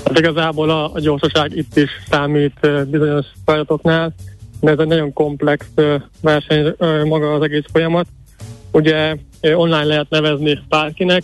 Hát 0.06 0.20
igazából 0.20 0.70
a, 0.70 0.94
a 0.94 1.00
gyorsaság 1.00 1.56
itt 1.56 1.78
is 1.78 1.90
számít 2.10 2.88
bizonyos 2.88 3.26
feladatoknál, 3.46 4.14
de 4.60 4.72
ez 4.72 4.80
egy 4.80 4.88
nagyon 4.88 5.14
komplex 5.14 5.66
verseny 6.22 6.74
maga 7.06 7.34
az 7.34 7.42
egész 7.42 7.66
folyamat. 7.72 8.08
Ugye 8.72 9.16
online 9.42 9.84
lehet 9.84 10.10
nevezni 10.10 10.60
bárkinek, 10.70 11.24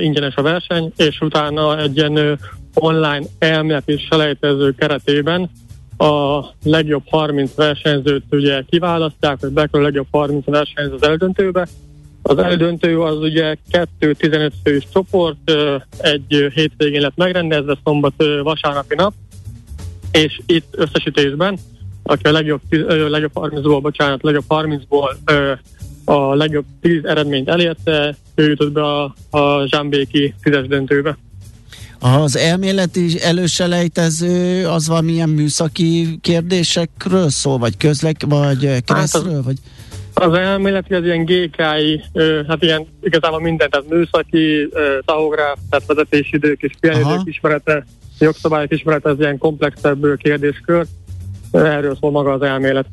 ingyenes 0.00 0.34
a 0.34 0.42
verseny, 0.42 0.92
és 0.96 1.20
utána 1.20 1.80
egy 1.80 1.96
ilyen 1.96 2.38
online 2.74 3.22
elmélet 3.38 3.88
és 3.88 4.06
selejtező 4.10 4.74
keretében 4.74 5.50
a 5.98 6.44
legjobb 6.64 7.02
30 7.10 7.54
versenyzőt 7.54 8.24
ugye 8.30 8.62
kiválasztják, 8.70 9.36
hogy 9.40 9.50
bekerül 9.50 9.80
a 9.80 9.84
legjobb 9.84 10.06
30 10.10 10.44
versenyző 10.44 10.94
az 10.94 11.02
eldöntőbe. 11.02 11.66
Az 12.22 12.38
eldöntő 12.38 13.00
az 13.00 13.18
ugye 13.18 13.56
2-15 14.00 14.50
fős 14.64 14.86
csoport, 14.92 15.52
egy 15.98 16.50
hétvégén 16.54 17.00
lett 17.00 17.16
megrendezve, 17.16 17.78
szombat, 17.84 18.24
vasárnapi 18.42 18.94
nap, 18.94 19.12
és 20.12 20.40
itt 20.46 20.74
összesítésben, 20.76 21.58
aki 22.02 22.26
a 22.26 22.32
legjobb, 22.32 22.60
legjobb 23.08 23.32
30-ból, 23.34 23.78
bocsánat, 23.82 24.22
legjobb 24.22 24.44
30-ból 24.48 25.16
a 26.04 26.34
legjobb 26.34 26.64
10 26.80 27.04
eredményt 27.04 27.48
elérte, 27.48 28.16
ő 28.38 28.48
jutott 28.48 28.72
be 28.72 28.82
a, 28.82 29.14
a 29.30 29.66
Zsámbéki 29.66 30.34
tízes 30.42 30.66
döntőbe. 30.66 31.18
Az 32.00 32.36
elméleti 32.36 33.22
előselejtező 33.22 34.66
az 34.66 34.88
valamilyen 34.88 35.28
műszaki 35.28 36.18
kérdésekről 36.20 37.28
szól, 37.28 37.58
vagy 37.58 37.76
közlek, 37.76 38.16
vagy 38.26 38.82
keresztről, 38.84 39.22
hát 39.24 39.38
az, 39.38 39.44
vagy... 39.44 39.56
Az 40.14 40.32
elméleti 40.32 40.94
az 40.94 41.04
ilyen 41.04 41.24
GKI, 41.24 42.02
hát 42.48 42.62
ilyen 42.62 42.86
igazából 43.02 43.40
minden, 43.40 43.70
tehát 43.70 43.88
műszaki, 43.88 44.68
tahográf, 45.04 45.58
tehát 45.70 45.86
vezetésidők 45.86 46.62
és 46.62 46.72
pihenőidők 46.80 47.26
ismerete, 47.26 47.86
jogszabályok 48.18 48.72
ismerete, 48.72 49.08
ez 49.08 49.18
ilyen 49.18 49.38
komplexebb 49.38 50.16
kérdéskör. 50.16 50.86
Erről 51.52 51.96
szól 52.00 52.10
maga 52.10 52.32
az 52.32 52.42
elmélet. 52.42 52.86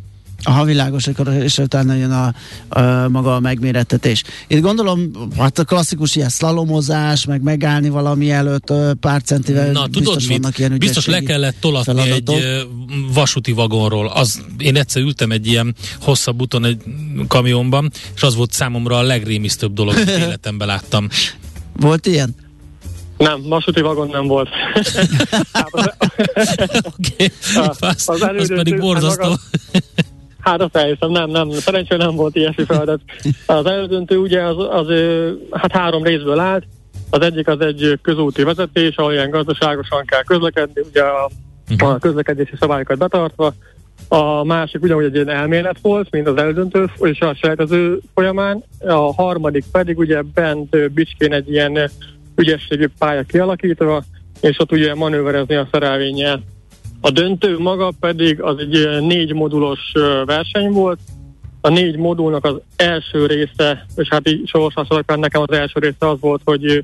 Aha, 0.48 0.64
világos, 0.64 1.08
akkor 1.08 1.34
és 1.34 1.58
utána 1.58 1.94
jön 1.94 2.12
a, 2.12 2.34
a, 2.80 3.10
maga 3.10 3.36
a 3.36 3.40
megmérettetés. 3.40 4.24
Itt 4.48 4.62
gondolom, 4.62 5.12
hát 5.38 5.60
a 5.60 5.64
klasszikus 5.64 6.16
ilyen 6.16 6.30
szlalomozás, 6.30 7.26
meg 7.26 7.42
megállni 7.42 7.90
valami 7.90 8.32
előtt 8.32 8.74
pár 9.00 9.22
centivel, 9.22 9.72
Na, 9.72 9.88
tudod 9.88 10.04
biztos 10.04 10.28
mit? 10.28 10.38
vannak 10.38 10.58
ilyen 10.58 10.78
Biztos 10.78 11.06
le 11.06 11.20
kellett 11.20 11.56
tolatni 11.60 11.94
feladatok. 11.94 12.36
egy 12.36 12.68
vasúti 13.14 13.52
vagonról. 13.52 14.08
Az, 14.08 14.42
én 14.58 14.76
egyszer 14.76 15.02
ültem 15.02 15.32
egy 15.32 15.48
ilyen 15.48 15.76
hosszabb 16.02 16.42
úton 16.42 16.66
egy 16.66 16.82
kamionban, 17.28 17.92
és 18.16 18.24
az 18.24 18.36
volt 18.36 18.52
számomra 18.52 18.98
a 18.98 19.02
legrémisztőbb 19.02 19.74
dolog, 19.74 19.96
amit 19.96 20.10
életemben 20.26 20.68
láttam. 20.68 21.10
Volt 21.80 22.06
ilyen? 22.06 22.36
Nem, 23.18 23.42
vasúti 23.42 23.82
vagon 23.82 24.08
nem 24.08 24.28
volt. 24.28 24.50
Oké, 26.94 27.14
okay. 27.14 27.32
az, 27.56 27.78
az, 28.06 28.22
az 28.38 28.54
pedig 28.56 28.80
borzasztó. 28.80 29.36
Hát 30.46 30.62
azt 30.62 30.76
elhiszem, 30.76 31.12
nem, 31.12 31.30
nem, 31.30 31.50
szerencsére 31.50 32.04
nem 32.04 32.16
volt 32.16 32.36
ilyesmi 32.36 32.64
feladat. 32.64 33.00
Az 33.46 33.66
elődöntő 33.66 34.18
ugye 34.18 34.42
az, 34.42 34.58
az, 34.70 34.88
hát 35.52 35.72
három 35.72 36.04
részből 36.04 36.40
állt. 36.40 36.64
Az 37.10 37.22
egyik 37.22 37.48
az 37.48 37.60
egy 37.60 38.00
közúti 38.02 38.44
vezetés, 38.44 38.96
ahol 38.96 39.14
ilyen 39.14 39.30
gazdaságosan 39.30 40.06
kell 40.06 40.24
közlekedni, 40.24 40.82
ugye 40.90 41.02
a, 41.02 41.30
uh-huh. 41.72 41.90
a 41.90 41.98
közlekedési 41.98 42.54
szabályokat 42.60 42.98
betartva. 42.98 43.54
a 44.08 44.44
másik 44.44 44.82
ugyanúgy 44.82 45.04
egy 45.04 45.16
ilyen 45.16 45.30
elmélet 45.30 45.78
volt, 45.82 46.12
mint 46.12 46.28
az 46.28 46.38
eldöntő 46.38 46.90
és 47.00 47.20
a 47.20 47.36
sejtező 47.36 48.00
folyamán, 48.14 48.64
a 48.80 49.14
harmadik 49.14 49.64
pedig 49.72 49.98
ugye 49.98 50.22
bent 50.22 50.92
Bicskén 50.94 51.34
egy 51.34 51.52
ilyen 51.52 51.90
ügyességű 52.36 52.88
pálya 53.00 53.24
kialakítva, 53.24 54.04
és 54.42 54.60
ott 54.60 54.72
ugye 54.72 54.96
manőverezni 54.96 55.56
a 55.56 55.68
szerelvényel. 55.72 56.44
A 57.02 57.10
döntő 57.10 57.60
maga 57.60 57.92
pedig 58.00 58.42
az 58.42 58.58
egy 58.58 59.02
négy 59.02 59.34
modulos 59.34 59.92
verseny 60.26 60.72
volt, 60.72 61.00
a 61.62 61.70
négy 61.70 61.98
modulnak 61.98 62.46
az 62.46 62.56
első 62.76 63.26
része, 63.26 63.86
és 63.96 64.08
hát 64.10 64.30
így 64.30 64.48
sorosás 64.48 64.88
alapján 64.88 65.20
nekem 65.20 65.42
az 65.42 65.52
első 65.52 65.80
része 65.80 66.10
az 66.10 66.18
volt, 66.20 66.42
hogy 66.46 66.84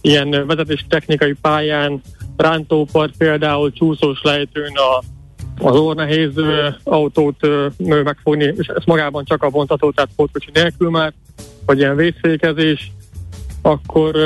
ilyen 0.00 0.46
vezetés 0.46 0.84
technikai 0.88 1.34
pályán, 1.40 2.00
rántópart 2.36 3.16
például 3.16 3.72
csúszós 3.72 4.22
lejtőn 4.22 4.72
a, 4.76 5.02
az 5.66 5.76
ornehéz 5.76 6.30
autót 6.84 7.36
megfogni, 8.04 8.54
és 8.56 8.66
ez 8.66 8.84
magában 8.84 9.24
csak 9.24 9.42
a 9.42 9.50
vontató, 9.50 9.90
tehát 9.90 10.10
pótkocsi 10.16 10.50
nélkül 10.52 10.90
már, 10.90 11.12
vagy 11.66 11.78
ilyen 11.78 11.96
vészfékezés, 11.96 12.92
akkor, 13.62 14.16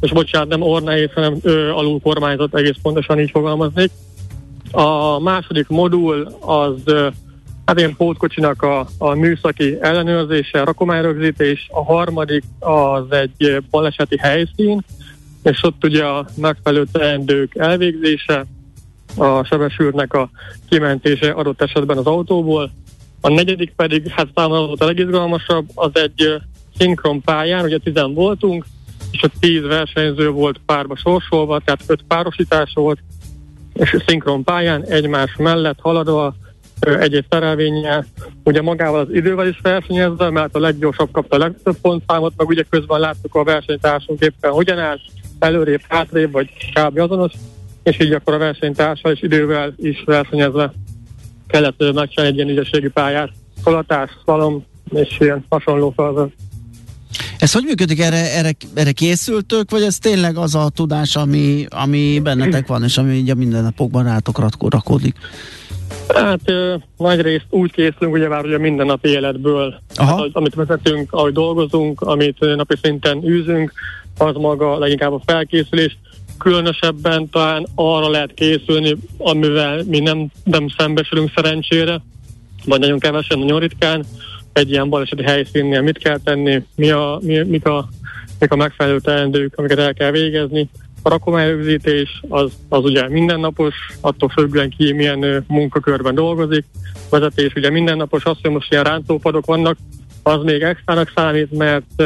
és 0.00 0.12
bocsánat, 0.12 0.48
nem 0.48 0.62
ornehéz, 0.62 1.10
hanem 1.14 1.40
alul 1.74 2.00
kormányzat, 2.00 2.56
egész 2.56 2.76
pontosan 2.82 3.20
így 3.20 3.30
fogalmaznék. 3.30 3.90
A 4.70 5.18
második 5.18 5.68
modul 5.68 6.36
az 6.40 6.82
Hát 7.68 7.78
ilyen 7.78 7.96
pótkocsinak 7.96 8.62
a, 8.62 8.86
a 8.98 9.14
műszaki 9.14 9.76
ellenőrzése, 9.80 10.64
rakományrögzítés, 10.64 11.68
a 11.70 11.84
harmadik 11.84 12.44
az 12.58 13.04
egy 13.10 13.62
baleseti 13.70 14.18
helyszín, 14.18 14.80
és 15.42 15.62
ott 15.62 15.84
ugye 15.84 16.04
a 16.04 16.26
megfelelő 16.34 16.86
teendők 16.92 17.54
elvégzése, 17.54 18.46
a 19.16 19.44
sebesültnek 19.44 20.14
a 20.14 20.30
kimentése 20.68 21.30
adott 21.30 21.62
esetben 21.62 21.96
az 21.96 22.06
autóból. 22.06 22.70
A 23.20 23.28
negyedik 23.28 23.72
pedig, 23.76 24.08
hát 24.08 24.28
számomra 24.34 24.66
volt 24.66 24.82
a 24.82 24.86
legizgalmasabb, 24.86 25.68
az 25.74 25.90
egy 25.92 26.34
szinkron 26.78 27.20
pályán, 27.22 27.64
ugye 27.64 27.78
tizen 27.78 28.14
voltunk, 28.14 28.66
és 29.10 29.22
a 29.22 29.30
tíz 29.40 29.62
versenyző 29.62 30.30
volt 30.30 30.60
párba 30.66 30.96
sorsolva, 30.96 31.60
tehát 31.64 31.82
öt 31.86 32.04
párosítás 32.08 32.72
volt, 32.74 32.98
és 33.78 33.96
szinkron 34.06 34.44
pályán 34.44 34.84
egymás 34.84 35.36
mellett 35.36 35.78
haladva 35.80 36.34
egy-egy 36.80 37.24
ugye 38.44 38.62
magával 38.62 39.00
az 39.00 39.10
idővel 39.10 39.48
is 39.48 39.58
versenyezve, 39.62 40.30
mert 40.30 40.54
a 40.54 40.58
leggyorsabb 40.58 41.10
kapta 41.10 41.36
a 41.36 41.38
legtöbb 41.38 41.76
pontszámot, 41.80 42.32
meg 42.36 42.48
ugye 42.48 42.64
közben 42.70 43.00
láttuk 43.00 43.34
a 43.34 43.44
versenytársunk 43.44 44.20
éppen 44.20 44.50
hogyan 44.50 44.78
áll, 44.78 44.98
előrébb, 45.38 45.80
hátrébb, 45.88 46.32
vagy 46.32 46.48
kb. 46.74 46.98
azonos, 46.98 47.32
és 47.82 48.00
így 48.00 48.12
akkor 48.12 48.34
a 48.34 48.38
versenytársal 48.38 49.12
és 49.12 49.22
idővel 49.22 49.74
is 49.76 50.02
versenyezve 50.04 50.72
kellett 51.46 51.78
megcsinálni 51.78 52.32
egy 52.32 52.34
ilyen 52.34 52.48
ügyességi 52.48 52.88
pályát, 52.88 53.30
szalatás, 53.64 54.10
szalom 54.24 54.64
és 54.90 55.16
ilyen 55.20 55.44
hasonló 55.48 55.92
feladat. 55.96 56.32
Ez 57.38 57.52
hogy 57.52 57.64
működik? 57.64 58.00
Erre, 58.00 58.32
erre, 58.36 58.50
erre 58.74 58.92
készültök, 58.92 59.70
vagy 59.70 59.82
ez 59.82 59.98
tényleg 59.98 60.36
az 60.36 60.54
a 60.54 60.68
tudás, 60.74 61.16
ami, 61.16 61.66
ami 61.68 62.20
bennetek 62.22 62.66
van, 62.66 62.84
és 62.84 62.98
ami 62.98 63.14
így 63.14 63.30
a 63.30 63.34
mindennapokban 63.34 64.04
rátok 64.04 64.38
rakódik? 64.68 65.16
Hát 66.14 66.40
ö, 66.44 66.74
nagy 66.96 67.20
részt 67.20 67.46
úgy 67.50 67.72
készülünk, 67.72 68.14
ugye 68.14 68.28
már 68.28 68.44
ugye 68.44 68.58
minden 68.58 68.86
napi 68.86 69.08
életből, 69.08 69.80
hát, 69.96 70.28
amit 70.32 70.54
vezetünk, 70.54 71.12
ahogy 71.12 71.32
dolgozunk, 71.32 72.00
amit 72.00 72.38
napi 72.40 72.74
szinten 72.82 73.24
űzünk, 73.28 73.72
az 74.18 74.34
maga 74.34 74.78
leginkább 74.78 75.12
a 75.12 75.22
felkészülés. 75.26 75.98
Különösebben 76.38 77.30
talán 77.30 77.66
arra 77.74 78.08
lehet 78.08 78.34
készülni, 78.34 78.96
amivel 79.18 79.82
mi 79.86 79.98
nem, 79.98 80.26
nem 80.44 80.66
szembesülünk 80.78 81.32
szerencsére, 81.34 82.00
vagy 82.64 82.80
nagyon 82.80 82.98
kevesen, 82.98 83.38
nagyon 83.38 83.60
ritkán. 83.60 84.04
Egy 84.58 84.70
ilyen 84.70 84.88
baleseti 84.88 85.22
helyszínnél 85.22 85.80
mit 85.80 85.98
kell 85.98 86.18
tenni, 86.24 86.62
mi 86.74 86.90
a, 86.90 87.18
mi, 87.22 87.42
mik, 87.42 87.66
a, 87.66 87.88
mik 88.38 88.52
a 88.52 88.56
megfelelő 88.56 88.98
teendők, 88.98 89.52
amiket 89.56 89.78
el 89.78 89.94
kell 89.94 90.10
végezni 90.10 90.68
a 91.02 91.08
rakományrögzítés 91.08 92.22
az, 92.28 92.52
az 92.68 92.84
ugye 92.84 93.08
mindennapos, 93.08 93.74
attól 94.00 94.28
függően 94.28 94.70
ki 94.70 94.92
milyen 94.92 95.44
munkakörben 95.46 96.14
dolgozik. 96.14 96.64
Vezetés 97.10 97.52
ugye 97.54 97.70
mindennapos, 97.70 98.24
azt, 98.24 98.40
hogy 98.42 98.50
most 98.50 98.70
ilyen 98.72 98.84
rántópadok 98.84 99.46
vannak, 99.46 99.76
az 100.22 100.42
még 100.42 100.62
extrának 100.62 101.12
számít, 101.14 101.50
mert 101.50 102.02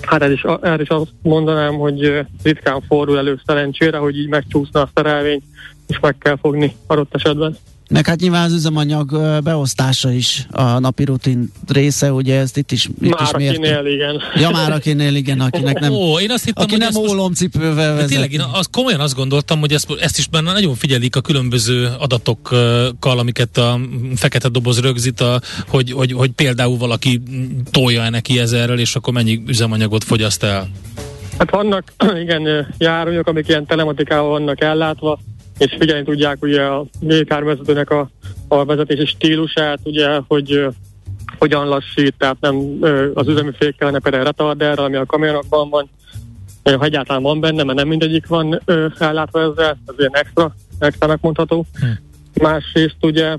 hát 0.00 0.22
ez 0.22 0.30
is, 0.30 0.44
erre 0.62 0.82
is 0.82 0.88
azt 0.88 1.12
mondanám, 1.22 1.74
hogy 1.74 2.24
ritkán 2.42 2.80
fordul 2.88 3.18
elő 3.18 3.40
szerencsére, 3.46 3.98
hogy 3.98 4.18
így 4.18 4.28
megcsúszna 4.28 4.80
a 4.80 4.90
szerelvény, 4.94 5.42
és 5.86 5.98
meg 6.00 6.18
kell 6.18 6.36
fogni 6.36 6.76
adott 6.86 7.14
esetben. 7.14 7.56
Meg 7.88 8.06
hát 8.06 8.20
nyilván 8.20 8.44
az 8.44 8.52
üzemanyag 8.52 9.10
beosztása 9.42 10.10
is 10.12 10.46
a 10.50 10.78
napi 10.78 11.04
rutin 11.04 11.52
része, 11.68 12.12
ugye 12.12 12.38
ezt 12.38 12.56
itt 12.56 12.72
is 12.72 12.88
itt 13.00 13.10
Már 13.10 13.22
is 13.22 13.28
akinél, 13.28 13.86
igen. 13.86 14.22
Ja, 14.34 14.50
már 14.50 14.72
akinél, 14.72 15.14
igen, 15.14 15.40
akinek 15.40 15.78
nem, 15.78 15.92
Ó, 15.92 16.20
én 16.20 16.30
azt 16.30 16.44
hittem, 16.44 16.64
aki 16.64 16.76
nem 16.76 16.94
ólomcipővel 16.96 17.94
vezet. 17.94 18.08
Tényleg, 18.08 18.32
én 18.32 18.40
az, 18.52 18.68
komolyan 18.72 19.00
azt 19.00 19.14
gondoltam, 19.14 19.60
hogy 19.60 19.72
ezt, 19.72 19.94
ezt 20.00 20.18
is 20.18 20.26
benne 20.26 20.52
nagyon 20.52 20.74
figyelik 20.74 21.16
a 21.16 21.20
különböző 21.20 21.88
adatokkal, 21.98 23.18
amiket 23.18 23.56
a 23.56 23.80
fekete 24.14 24.48
doboz 24.48 24.80
rögzít, 24.80 25.20
a, 25.20 25.40
hogy, 25.68 25.92
hogy, 25.92 26.12
hogy 26.12 26.30
például 26.30 26.76
valaki 26.76 27.22
tolja-e 27.70 28.10
neki 28.10 28.38
ezerrel, 28.38 28.78
és 28.78 28.96
akkor 28.96 29.12
mennyi 29.12 29.42
üzemanyagot 29.46 30.04
fogyaszt 30.04 30.42
el. 30.42 30.68
Hát 31.38 31.50
vannak, 31.50 31.92
igen, 32.22 32.74
járműek, 32.78 33.26
amik 33.26 33.48
ilyen 33.48 33.66
telematikával 33.66 34.28
vannak 34.28 34.60
ellátva, 34.60 35.18
és 35.58 35.76
figyelni 35.78 36.04
tudják 36.04 36.42
ugye 36.42 36.62
a 36.62 36.86
légkárvezetőnek 37.00 37.90
a, 37.90 38.10
a 38.48 38.64
vezetési 38.64 39.06
stílusát, 39.06 39.78
ugye, 39.84 40.20
hogy 40.26 40.66
hogyan 41.38 41.68
lassít, 41.68 42.14
tehát 42.18 42.36
nem 42.40 42.78
az 43.14 43.28
üzemi 43.28 43.50
fék 43.58 43.76
kellene 43.76 43.98
például 43.98 44.24
retarder, 44.24 44.78
ami 44.78 44.96
a 44.96 45.06
kamionokban 45.06 45.68
van, 45.70 45.88
ha 46.62 46.84
egyáltalán 46.84 47.22
van 47.22 47.40
benne, 47.40 47.62
mert 47.62 47.78
nem 47.78 47.88
mindegyik 47.88 48.26
van 48.26 48.60
ö, 48.64 48.86
ellátva 48.98 49.40
ezzel, 49.40 49.78
ez 49.86 49.94
ilyen 49.98 50.16
extra, 50.16 50.54
extra 50.78 51.06
megmondható. 51.06 51.66
Hm. 51.80 51.86
Másrészt 52.42 52.96
ugye 53.00 53.36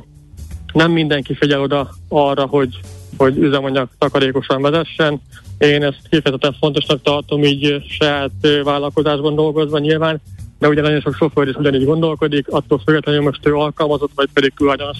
nem 0.73 0.91
mindenki 0.91 1.35
figyel 1.35 1.61
oda 1.61 1.89
arra, 2.07 2.45
hogy, 2.45 2.79
hogy 3.17 3.37
üzemanyag 3.37 3.89
takarékosan 3.97 4.61
vezessen. 4.61 5.21
Én 5.57 5.83
ezt 5.83 6.01
kifejezetten 6.09 6.55
fontosnak 6.59 7.01
tartom 7.01 7.43
így 7.43 7.83
saját 7.89 8.31
vállalkozásban 8.63 9.35
dolgozva 9.35 9.79
nyilván, 9.79 10.21
de 10.59 10.67
ugye 10.67 10.81
nagyon 10.81 11.01
sok 11.01 11.15
sofőr 11.15 11.47
is 11.47 11.55
ugyanígy 11.55 11.85
gondolkodik, 11.85 12.47
attól 12.47 12.81
függetlenül 12.85 13.21
most 13.21 13.39
ő 13.43 13.53
alkalmazott, 13.53 14.11
vagy 14.15 14.29
pedig 14.33 14.53
tulajdonos. 14.55 14.97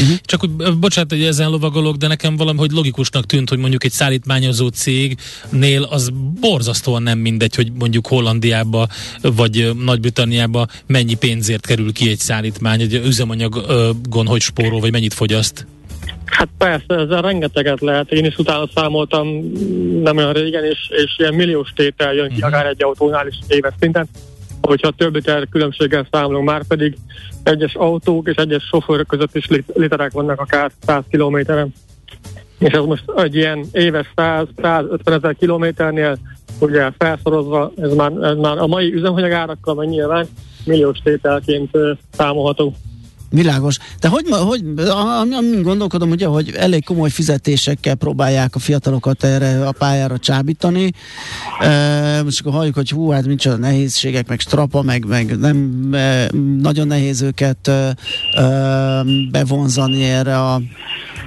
Uh-huh. 0.00 0.16
Csak 0.22 0.40
hogy, 0.40 0.50
bocsánat, 0.78 1.10
hogy 1.10 1.22
ezen 1.22 1.50
lovagolok, 1.50 1.96
de 1.96 2.06
nekem 2.06 2.36
valahogy 2.36 2.70
logikusnak 2.70 3.24
tűnt, 3.24 3.48
hogy 3.48 3.58
mondjuk 3.58 3.84
egy 3.84 3.90
szállítmányozott 3.90 4.74
cégnél 4.74 5.82
az 5.82 6.10
borzasztóan 6.40 7.02
nem 7.02 7.18
mindegy, 7.18 7.54
hogy 7.54 7.72
mondjuk 7.78 8.06
Hollandiába 8.06 8.86
vagy 9.22 9.70
Nagy-Britanniába 9.84 10.66
mennyi 10.86 11.14
pénzért 11.14 11.66
kerül 11.66 11.92
ki 11.92 12.08
egy 12.08 12.18
szállítmány, 12.18 12.80
egy 12.80 12.94
üzemanyagon 12.94 14.26
hogy 14.26 14.40
spórol, 14.40 14.80
vagy 14.80 14.92
mennyit 14.92 15.14
fogyaszt. 15.14 15.66
Hát 16.24 16.48
persze, 16.58 16.94
ezzel 16.94 17.22
rengeteget 17.22 17.80
lehet. 17.80 18.12
Én 18.12 18.24
is 18.24 18.36
utána 18.38 18.68
számoltam 18.74 19.28
nem 20.02 20.16
olyan 20.16 20.32
régen, 20.32 20.64
és, 20.64 20.78
és 20.90 21.14
ilyen 21.18 21.34
milliós 21.34 21.72
tétel 21.76 22.14
jön 22.14 22.28
ki, 22.28 22.34
uh-huh. 22.34 22.48
akár 22.48 22.66
egy 22.66 22.82
autónál 22.82 23.26
is 23.26 23.38
éves 23.48 23.72
szinten 23.80 24.08
hogyha 24.66 24.90
több 24.90 25.14
liter 25.14 25.48
különbséggel 25.50 26.06
számolunk, 26.10 26.48
már 26.48 26.66
pedig 26.66 26.96
egyes 27.42 27.74
autók 27.74 28.28
és 28.28 28.36
egyes 28.36 28.62
sofőrök 28.62 29.06
között 29.06 29.34
is 29.36 29.48
literek 29.74 30.12
vannak 30.12 30.40
akár 30.40 30.70
100 30.86 31.02
kilométeren. 31.10 31.72
És 32.58 32.72
ez 32.72 32.84
most 32.84 33.04
egy 33.16 33.34
ilyen 33.34 33.64
éves 33.72 34.12
100-150 34.16 34.98
ezer 35.04 35.36
kilométernél 35.38 36.18
ugye 36.58 36.90
felszorozva, 36.98 37.72
ez 37.76 37.94
már, 37.94 38.12
ez 38.20 38.36
már 38.36 38.58
a 38.58 38.66
mai 38.66 38.92
üzemanyagárakkal 38.92 39.74
meg 39.74 39.88
nyilván 39.88 40.26
milliós 40.64 40.98
tételként 40.98 41.70
számolható. 42.10 42.74
Világos. 43.34 43.78
De 44.00 44.08
hogy, 44.08 44.26
hogy 44.28 44.64
amin 45.36 45.62
gondolkodom, 45.62 46.10
ugye, 46.10 46.26
hogy 46.26 46.50
elég 46.50 46.84
komoly 46.84 47.10
fizetésekkel 47.10 47.94
próbálják 47.94 48.54
a 48.54 48.58
fiatalokat 48.58 49.24
erre 49.24 49.66
a 49.66 49.72
pályára 49.72 50.18
csábítani. 50.18 50.92
E, 51.60 52.22
most 52.22 52.40
akkor 52.40 52.52
halljuk, 52.52 52.74
hogy 52.74 52.90
hú, 52.90 53.10
hát 53.10 53.26
micsoda 53.26 53.56
nehézségek, 53.56 54.28
meg 54.28 54.40
strapa, 54.40 54.82
meg, 54.82 55.06
meg 55.06 55.38
nem 55.38 55.88
e, 55.92 56.30
nagyon 56.60 56.86
nehéz 56.86 57.22
őket 57.22 57.68
e, 57.68 57.94
bevonzani 59.30 60.04
erre 60.04 60.38
a 60.38 60.60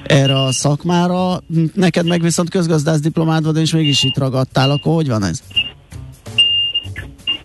erre 0.04 0.44
a 0.44 0.52
szakmára. 0.52 1.44
Neked 1.74 2.08
meg 2.08 2.22
viszont 2.22 2.50
közgazdász 2.50 3.00
diplomád 3.00 3.44
van, 3.44 3.58
és 3.58 3.72
mégis 3.72 4.04
itt 4.04 4.18
ragadtál, 4.18 4.72
akkor 4.72 4.94
hogy 4.94 5.08
van 5.08 5.24
ez? 5.24 5.42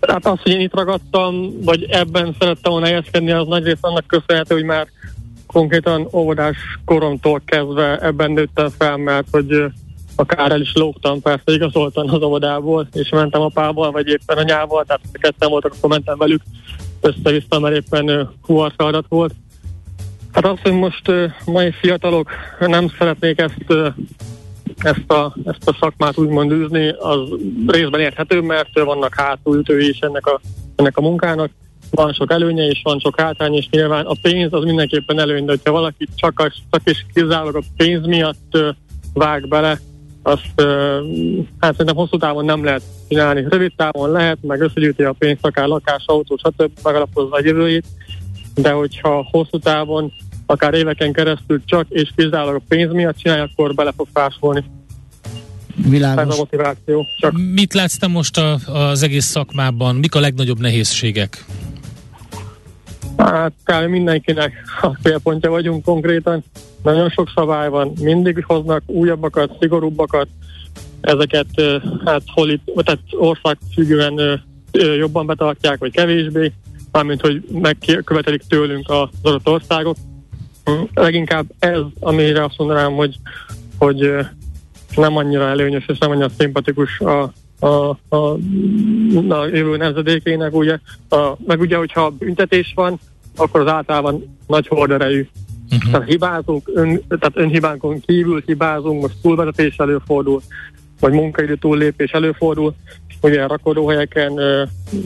Hát 0.09 0.27
az, 0.27 0.39
hogy 0.43 0.53
én 0.53 0.61
itt 0.61 0.75
ragadtam, 0.75 1.63
vagy 1.65 1.83
ebben 1.91 2.37
szerettem 2.39 2.73
volna 2.73 2.87
helyezkedni, 2.87 3.31
az 3.31 3.47
nagyrészt 3.47 3.85
annak 3.85 4.07
köszönhető, 4.07 4.55
hogy 4.55 4.65
már 4.65 4.89
konkrétan 5.47 6.09
óvodás 6.13 6.57
koromtól 6.85 7.43
kezdve 7.45 7.99
ebben 7.99 8.31
nőttem 8.31 8.69
fel, 8.79 8.97
mert 8.97 9.27
hogy 9.31 9.65
akár 10.17 10.51
el 10.51 10.61
is 10.61 10.73
lógtam, 10.75 11.21
persze 11.21 11.53
igazoltan 11.53 12.09
az 12.09 12.23
óvodából, 12.23 12.89
és 12.93 13.09
mentem 13.09 13.41
apával, 13.41 13.91
vagy 13.91 14.09
éppen 14.09 14.37
anyával, 14.37 14.85
tehát 14.85 15.01
ketten 15.13 15.49
voltak, 15.49 15.73
akkor 15.77 15.91
mentem 15.91 16.19
velük 16.19 16.43
össze-vissza, 17.01 17.59
mert 17.59 17.77
éppen 17.77 18.31
huar 18.43 18.73
feladat 18.77 19.05
volt. 19.09 19.35
Hát 20.33 20.47
azt, 20.47 20.63
hogy 20.63 20.73
most 20.73 21.03
mai 21.45 21.73
fiatalok 21.81 22.31
nem 22.59 22.89
szeretnék 22.99 23.39
ezt, 23.41 23.65
ezt, 24.77 25.11
a, 25.11 25.37
ezt 25.45 25.69
a 25.69 25.77
szakmát 25.81 26.19
úgymond 26.19 26.53
űzni, 26.53 26.89
az 26.89 27.19
részben 27.67 28.01
érthető, 28.01 28.41
mert 28.41 28.81
vannak 28.81 29.15
hátulütői 29.15 29.89
is 29.89 29.99
ennek 29.99 30.27
a, 30.27 30.41
ennek 30.77 30.97
a 30.97 31.01
munkának. 31.01 31.51
Van 31.91 32.13
sok 32.13 32.31
előnye 32.31 32.67
és 32.67 32.81
van 32.83 32.99
sok 32.99 33.21
hátrány, 33.21 33.55
és 33.55 33.69
nyilván 33.71 34.07
a 34.07 34.15
pénz 34.23 34.53
az 34.53 34.65
mindenképpen 34.65 35.19
előny, 35.19 35.45
de 35.45 35.57
ha 35.65 35.71
valaki 35.71 36.09
csak, 36.15 36.41
a, 36.41 36.53
csak 36.71 36.81
és 36.85 37.05
kizárólag 37.15 37.57
a 37.57 37.63
pénz 37.77 38.07
miatt 38.07 38.59
vág 39.15 39.49
bele, 39.49 39.79
azt 40.23 40.53
hát 41.59 41.71
szerintem 41.71 41.97
hosszú 41.97 42.17
távon 42.17 42.45
nem 42.45 42.65
lehet 42.65 42.83
csinálni. 43.09 43.47
Rövid 43.49 43.73
távon 43.77 44.11
lehet, 44.11 44.39
meg 44.41 44.61
összegyűjti 44.61 45.03
a 45.03 45.15
pénzt, 45.19 45.47
akár 45.47 45.67
lakás, 45.67 46.05
autó, 46.07 46.37
stb. 46.37 46.71
megalapozza 46.83 47.35
a 47.35 47.41
jövőjét, 47.43 47.87
de 48.55 48.71
hogyha 48.71 49.29
hosszú 49.31 49.59
távon, 49.59 50.13
akár 50.47 50.75
éveken 50.75 51.13
keresztül 51.13 51.63
csak 51.65 51.87
és 51.89 52.11
kizárólag 52.17 52.55
a 52.55 52.65
pénz 52.69 52.93
miatt 52.93 53.17
csinálja, 53.17 53.43
akkor 53.53 53.75
bele 53.75 53.93
fog 53.97 54.07
fásulni. 54.13 54.65
Világos. 55.89 56.25
Ez 56.25 56.35
a 56.35 56.37
motiváció. 56.37 57.07
Csak 57.19 57.33
Mit 57.55 57.75
látsz 57.75 57.97
te 57.97 58.07
most 58.07 58.39
a, 58.39 58.59
az 58.67 59.03
egész 59.03 59.25
szakmában? 59.25 59.97
Mik 59.97 60.15
a 60.15 60.21
legnagyobb 60.21 60.61
nehézségek? 60.61 61.45
hát 63.17 63.53
kb. 63.65 63.89
mindenkinek 63.89 64.53
a 64.81 64.87
célpontja 65.03 65.51
vagyunk 65.51 65.85
konkrétan. 65.85 66.45
Nagyon 66.83 67.11
sok 67.11 67.31
szabály 67.35 67.69
van, 67.69 67.93
mindig 68.01 68.45
hoznak 68.47 68.83
újabbakat, 68.87 69.57
szigorúbbakat, 69.61 70.29
ezeket 71.01 71.47
hát 72.05 72.23
hol 72.27 72.51
itt, 72.51 72.73
tehát 72.77 73.01
országfüggően 73.11 74.45
jobban 74.99 75.27
betartják, 75.27 75.79
vagy 75.79 75.93
kevésbé, 75.93 76.53
mármint 76.93 77.21
hogy 77.21 77.45
megkövetelik 77.53 78.43
tőlünk 78.49 78.91
az 78.91 79.09
adott 79.23 79.49
országok. 79.49 79.97
Leginkább 80.95 81.47
ez, 81.59 81.81
amire 82.01 82.45
azt 82.45 82.59
mondanám, 82.59 82.93
hogy, 82.93 83.17
hogy 83.79 84.15
nem 84.97 85.17
annyira 85.17 85.49
előnyös 85.49 85.85
és 85.89 85.99
nem 85.99 86.11
annyira 86.11 86.29
szimpatikus 86.39 87.01
a, 87.01 87.33
a, 87.59 87.99
a, 88.09 88.17
a 89.29 89.47
jövő 89.47 89.77
nemzedékének, 89.77 90.55
ugye. 90.55 90.79
A, 91.09 91.33
meg 91.47 91.61
ugye, 91.61 91.77
hogyha 91.77 92.11
büntetés 92.11 92.73
van, 92.75 92.99
akkor 93.37 93.61
az 93.61 93.67
általában 93.67 94.37
nagy 94.47 94.67
horderejű. 94.69 95.29
Uh-huh. 95.71 95.91
Tehát 95.93 96.09
hibázunk, 96.09 96.71
ön, 96.75 97.03
tehát 97.09 97.33
önhibánkon 97.35 98.01
kívül 98.01 98.43
hibázunk, 98.47 99.01
most 99.01 99.15
túlvezetés 99.23 99.77
előfordul, 99.77 100.43
vagy 101.01 101.13
munkaidő 101.13 101.57
túllépés 101.57 102.11
előfordul, 102.11 102.75
ugye 103.21 103.47
rakodóhelyeken 103.47 104.41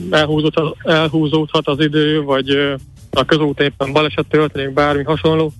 elhúzódhat, 0.09 0.75
elhúzódhat 0.83 1.67
az 1.67 1.79
idő, 1.79 2.21
vagy 2.21 2.75
a 3.17 3.25
közút 3.25 3.59
éppen 3.59 3.93
baleset 3.93 4.25
történik, 4.29 4.73
bármi 4.73 5.03
hasonló. 5.03 5.51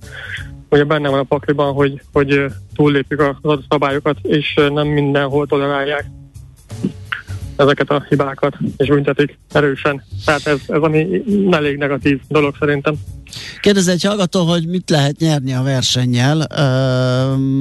Ugye 0.70 0.84
benne 0.84 1.08
van 1.08 1.18
a 1.18 1.22
pakliban, 1.22 1.72
hogy, 1.72 2.00
hogy 2.12 2.44
túllépjük 2.74 3.20
az 3.20 3.34
adott 3.40 3.64
szabályokat, 3.68 4.16
és 4.22 4.54
nem 4.72 4.86
mindenhol 4.86 5.46
tolerálják 5.46 6.04
ezeket 7.56 7.90
a 7.90 8.04
hibákat, 8.08 8.56
és 8.76 8.88
büntetik 8.88 9.38
erősen. 9.52 10.02
Tehát 10.24 10.46
ez, 10.46 10.60
ez 10.66 10.82
ami 10.82 11.22
elég 11.50 11.76
negatív 11.76 12.20
dolog 12.28 12.54
szerintem. 12.58 12.94
Kérdez 13.60 13.88
egy 13.88 14.02
hallgató, 14.04 14.44
hogy 14.44 14.66
mit 14.66 14.90
lehet 14.90 15.18
nyerni 15.18 15.52
a 15.52 15.62
versennyel, 15.62 16.46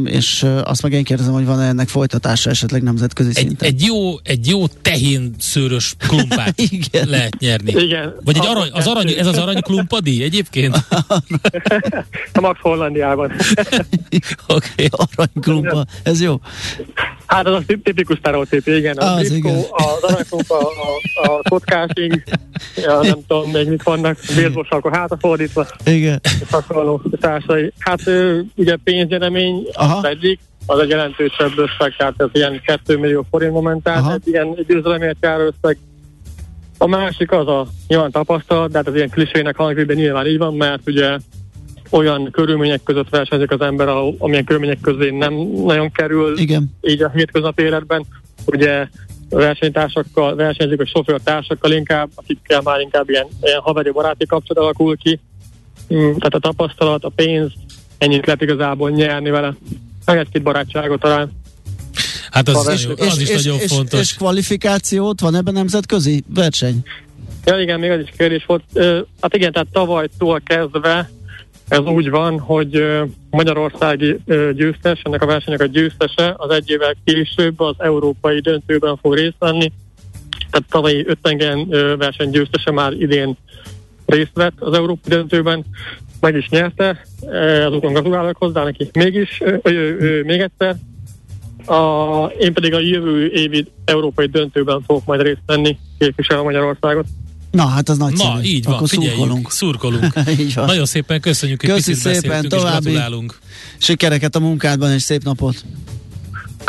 és 0.06 0.46
azt 0.64 0.82
meg 0.82 0.92
én 0.92 1.04
kérdezem, 1.04 1.34
hogy 1.34 1.46
van-e 1.46 1.68
ennek 1.68 1.88
folytatása 1.88 2.50
esetleg 2.50 2.84
nemzetközi 2.84 3.30
Egy, 3.30 3.36
szinten. 3.36 3.68
egy 3.68 3.82
jó, 3.82 4.20
egy 4.24 4.48
jó 4.48 4.68
tehén 4.68 5.36
szőrös 5.40 5.96
klumpát 6.08 6.62
Igen. 6.70 7.08
lehet 7.08 7.40
nyerni. 7.40 7.72
Igen. 7.72 8.16
Vagy 8.24 8.36
egy 8.38 8.46
A- 8.46 8.50
arany, 8.50 8.70
az 8.72 8.88
arany, 8.88 9.10
ez 9.18 9.28
az 9.28 9.38
arany 9.38 9.62
klumpadi 9.62 10.24
egyébként? 10.24 10.76
A 12.34 12.40
Max 12.42 12.60
Hollandiában. 12.62 13.32
Oké. 14.48 14.86
Okay. 14.86 14.88
Aranyklumpa, 15.16 15.86
ez 16.04 16.22
jó. 16.22 16.40
Hát 17.26 17.46
az 17.46 17.54
a 17.54 17.62
tip- 17.68 17.84
tipikus 17.84 18.18
sztereotíp, 18.18 18.68
igen. 18.68 18.98
Az 18.98 19.06
A 19.06 19.20
igen. 19.22 19.42
Briscoe, 19.42 19.68
az 19.72 20.02
aranykumpa, 20.04 20.58
a, 20.58 21.28
a 21.28 21.42
kockásing, 21.50 22.24
ja, 22.76 23.00
nem 23.02 23.20
tudom 23.28 23.52
még 23.52 23.68
mit 23.68 23.84
vannak, 23.84 24.18
baseball 24.54 24.92
hátra 24.92 25.18
fordítva, 25.20 25.57
Igen. 25.86 26.20
és 26.24 26.50
hasonló 26.52 27.02
társai. 27.20 27.74
Hát 27.80 28.02
ugye 28.56 28.76
pénzgyeremény 28.84 29.68
Aha. 29.74 29.98
az 29.98 30.06
egyik, 30.06 30.40
az 30.66 30.80
egy 30.80 30.90
jelentősebb 30.90 31.52
összeg, 31.58 31.96
tehát 31.98 32.14
ez 32.18 32.28
ilyen 32.32 32.62
2 32.66 32.98
millió 32.98 33.26
forint 33.30 33.54
momentán, 33.54 33.98
Aha. 33.98 34.14
egy 34.14 34.28
ilyen 34.28 34.66
győzelemért 34.68 35.18
jár 35.22 35.40
összeg. 35.40 35.78
A 36.78 36.88
másik 36.88 37.32
az 37.32 37.48
a 37.48 37.68
nyilván 37.88 38.12
tapasztalat, 38.12 38.72
de 38.72 38.78
hát 38.78 38.88
ez 38.88 38.96
ilyen 38.96 39.10
klisének 39.10 39.56
hangzik, 39.56 39.86
de 39.86 39.94
nyilván 39.94 40.28
így 40.28 40.38
van, 40.38 40.54
mert 40.54 40.82
ugye 40.86 41.18
olyan 41.90 42.32
körülmények 42.32 42.84
között 42.84 43.10
versenyzik 43.10 43.52
az 43.52 43.62
ember, 43.62 43.88
amilyen 44.18 44.44
körülmények 44.44 44.80
közé 44.82 45.10
nem 45.10 45.34
nagyon 45.66 45.92
kerül 45.92 46.38
Igen. 46.40 46.72
így 46.82 47.04
a 47.04 47.10
hétköznapi 47.10 47.64
életben. 47.64 48.06
Ugye 48.46 48.88
versenytársakkal 49.30 50.36
versenyzik, 50.36 50.78
vagy 50.78 50.88
sofőrtársakkal 50.88 51.72
inkább, 51.72 52.10
akikkel 52.16 52.62
már 52.62 52.80
inkább 52.80 53.10
ilyen, 53.10 53.28
ilyen 53.42 53.60
haveri 53.60 53.92
baráti 53.92 54.26
kapcsolat 54.26 54.64
alakul 54.64 54.98
ki. 54.98 55.20
Mm, 55.94 55.98
Tehát 55.98 56.34
a 56.34 56.40
tapasztalat, 56.40 57.04
a 57.04 57.10
pénz, 57.10 57.52
ennyit 57.98 58.26
lehet 58.26 58.42
igazából 58.42 58.90
nyerni 58.90 59.30
vele. 59.30 59.56
Meg 60.06 60.18
egy-két 60.18 60.42
barátságot 60.44 61.00
talán. 61.00 61.32
Hát 62.32 62.50
az, 62.50 62.70
És- 62.70 62.86
nagyon, 62.88 63.08
az 63.08 63.20
is 63.20 63.30
nagyon 63.44 63.60
és, 63.60 63.72
fontos. 63.72 64.00
És 64.00 64.14
kvalifikációt 64.16 65.20
van 65.20 65.36
ebben 65.36 65.54
nemzetközi 65.54 66.24
verseny? 66.28 66.84
Ja 67.46 67.60
igen, 67.60 67.80
még 67.80 67.90
az 67.92 68.00
is 68.00 68.10
kérdés 68.18 68.46
volt. 68.46 68.64
Hát 69.22 69.36
igen, 69.36 69.52
tehát 69.52 69.68
tavalytól 69.72 70.42
kezdve 70.46 71.10
ez 71.68 71.80
úgy 71.80 72.10
van, 72.10 72.40
hogy 72.40 72.84
Magyarországi 73.30 74.20
győztes, 74.56 75.02
ennek 75.04 75.22
a 75.22 75.26
versenynek 75.26 75.62
a 75.62 75.66
győztese 75.66 76.34
az 76.38 76.50
egy 76.50 76.70
évvel 76.70 76.96
később 77.04 77.60
az 77.60 77.76
európai 77.78 78.40
döntőben 78.40 78.98
fog 79.02 79.16
részt 79.16 79.36
venni. 79.40 79.72
Tehát 80.52 80.68
tavalyi 80.70 81.04
öttengen 81.08 81.68
verseny 81.98 82.30
győztese 82.30 82.72
már 82.72 82.92
idén 82.94 83.38
részt 84.08 84.32
vett 84.34 84.54
az 84.60 84.74
európai 84.74 85.16
döntőben, 85.16 85.66
meg 86.20 86.36
is 86.36 86.50
nyerte, 86.50 87.06
Ö, 87.22 87.66
azután 87.66 87.92
gratulálok 87.94 88.38
hozzá 88.38 88.64
neki 88.64 88.90
mégis, 88.94 89.42
ö, 89.42 89.56
ö, 89.62 89.70
ö, 90.00 90.22
még 90.24 90.40
egyszer. 90.40 90.76
A, 91.66 92.26
én 92.40 92.54
pedig 92.54 92.74
a 92.74 92.80
jövő 92.80 93.28
évi 93.32 93.68
európai 93.86 94.26
döntőben 94.26 94.82
fogok 94.86 95.06
majd 95.06 95.22
részt 95.22 95.42
venni, 95.46 95.78
képviselve 95.98 96.44
Magyarországot. 96.44 97.06
Na, 97.52 97.66
hát 97.66 97.90
az 97.90 97.98
nagyszerű. 97.98 98.30
Na, 98.34 98.44
így 98.44 98.64
van, 98.66 98.74
Akkor 98.74 98.88
figyeljünk, 98.88 99.18
szurkolunk. 99.20 99.52
szurkolunk. 99.52 100.14
így 100.40 100.54
van. 100.54 100.66
Nagyon 100.66 100.86
szépen 100.86 101.20
köszönjük, 101.22 101.62
hogy 101.62 101.70
Köszi 101.70 101.92
picit 101.92 102.04
szépen, 102.04 102.22
beszéltünk, 102.22 102.54
és 102.54 102.60
további- 102.60 102.84
gratulálunk. 102.92 103.38
Sikereket 103.78 104.36
a 104.36 104.40
munkádban, 104.40 104.92
és 104.92 105.02
szép 105.02 105.24
napot. 105.24 105.64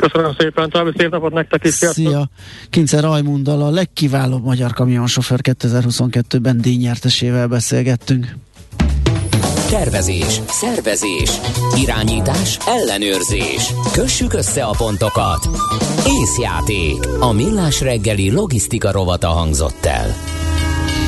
Köszönöm 0.01 0.35
szépen, 0.39 0.71
további 0.71 0.93
szép 0.97 1.11
napot 1.11 1.33
nektek 1.33 1.65
is, 1.65 1.75
sziasztok! 1.75 2.07
Szia! 2.07 2.29
Kince 2.71 3.01
Rajmunddal 3.01 3.63
a 3.63 3.71
legkiválóbb 3.71 4.45
magyar 4.45 4.73
kamionsofőr 4.73 5.39
2022-ben 5.43 6.61
díjnyertesével 6.61 7.47
beszélgettünk. 7.47 8.37
Tervezés, 9.71 10.41
szervezés, 10.49 11.31
irányítás, 11.77 12.59
ellenőrzés. 12.67 13.73
Kössük 13.93 14.33
össze 14.33 14.65
a 14.65 14.75
pontokat. 14.77 15.49
Észjáték. 16.07 17.07
A 17.21 17.33
millás 17.33 17.81
reggeli 17.81 18.33
logisztika 18.33 18.93
rovata 18.93 19.29
hangzott 19.29 19.85
el. 19.85 20.15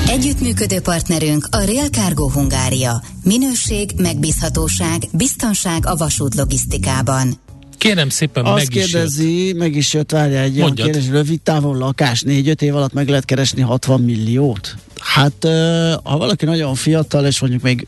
Együttműködő 0.09 0.81
partnerünk 0.81 1.47
a 1.51 1.59
Real 1.65 1.89
Cargo 1.89 2.31
Hungária. 2.31 3.03
Minőség, 3.25 3.91
megbízhatóság, 3.97 5.03
biztonság 5.13 5.87
a 5.87 5.97
vasút 5.97 6.35
logisztikában. 6.35 7.35
Kérem 7.81 8.09
szépen, 8.09 8.45
Azt 8.45 8.55
meg 8.55 8.75
is 8.77 8.83
jött. 8.83 8.91
kérdezi, 8.91 9.53
meg 9.57 9.77
is 9.77 9.95
jött, 9.95 10.11
várja 10.11 10.41
egy 10.41 10.55
olyan 10.55 10.67
Mondjad. 10.67 10.91
kérdés, 10.91 11.09
rövid 11.11 11.41
távon 11.41 11.79
lakás, 11.79 12.23
4-5 12.27 12.61
év 12.63 12.77
alatt 12.77 12.93
meg 12.93 13.09
lehet 13.09 13.25
keresni 13.25 13.61
60 13.63 14.01
milliót? 14.01 14.77
Hát, 14.99 15.45
ha 16.03 16.17
valaki 16.19 16.45
nagyon 16.45 16.75
fiatal, 16.75 17.27
és 17.27 17.41
mondjuk 17.41 17.63
még 17.63 17.87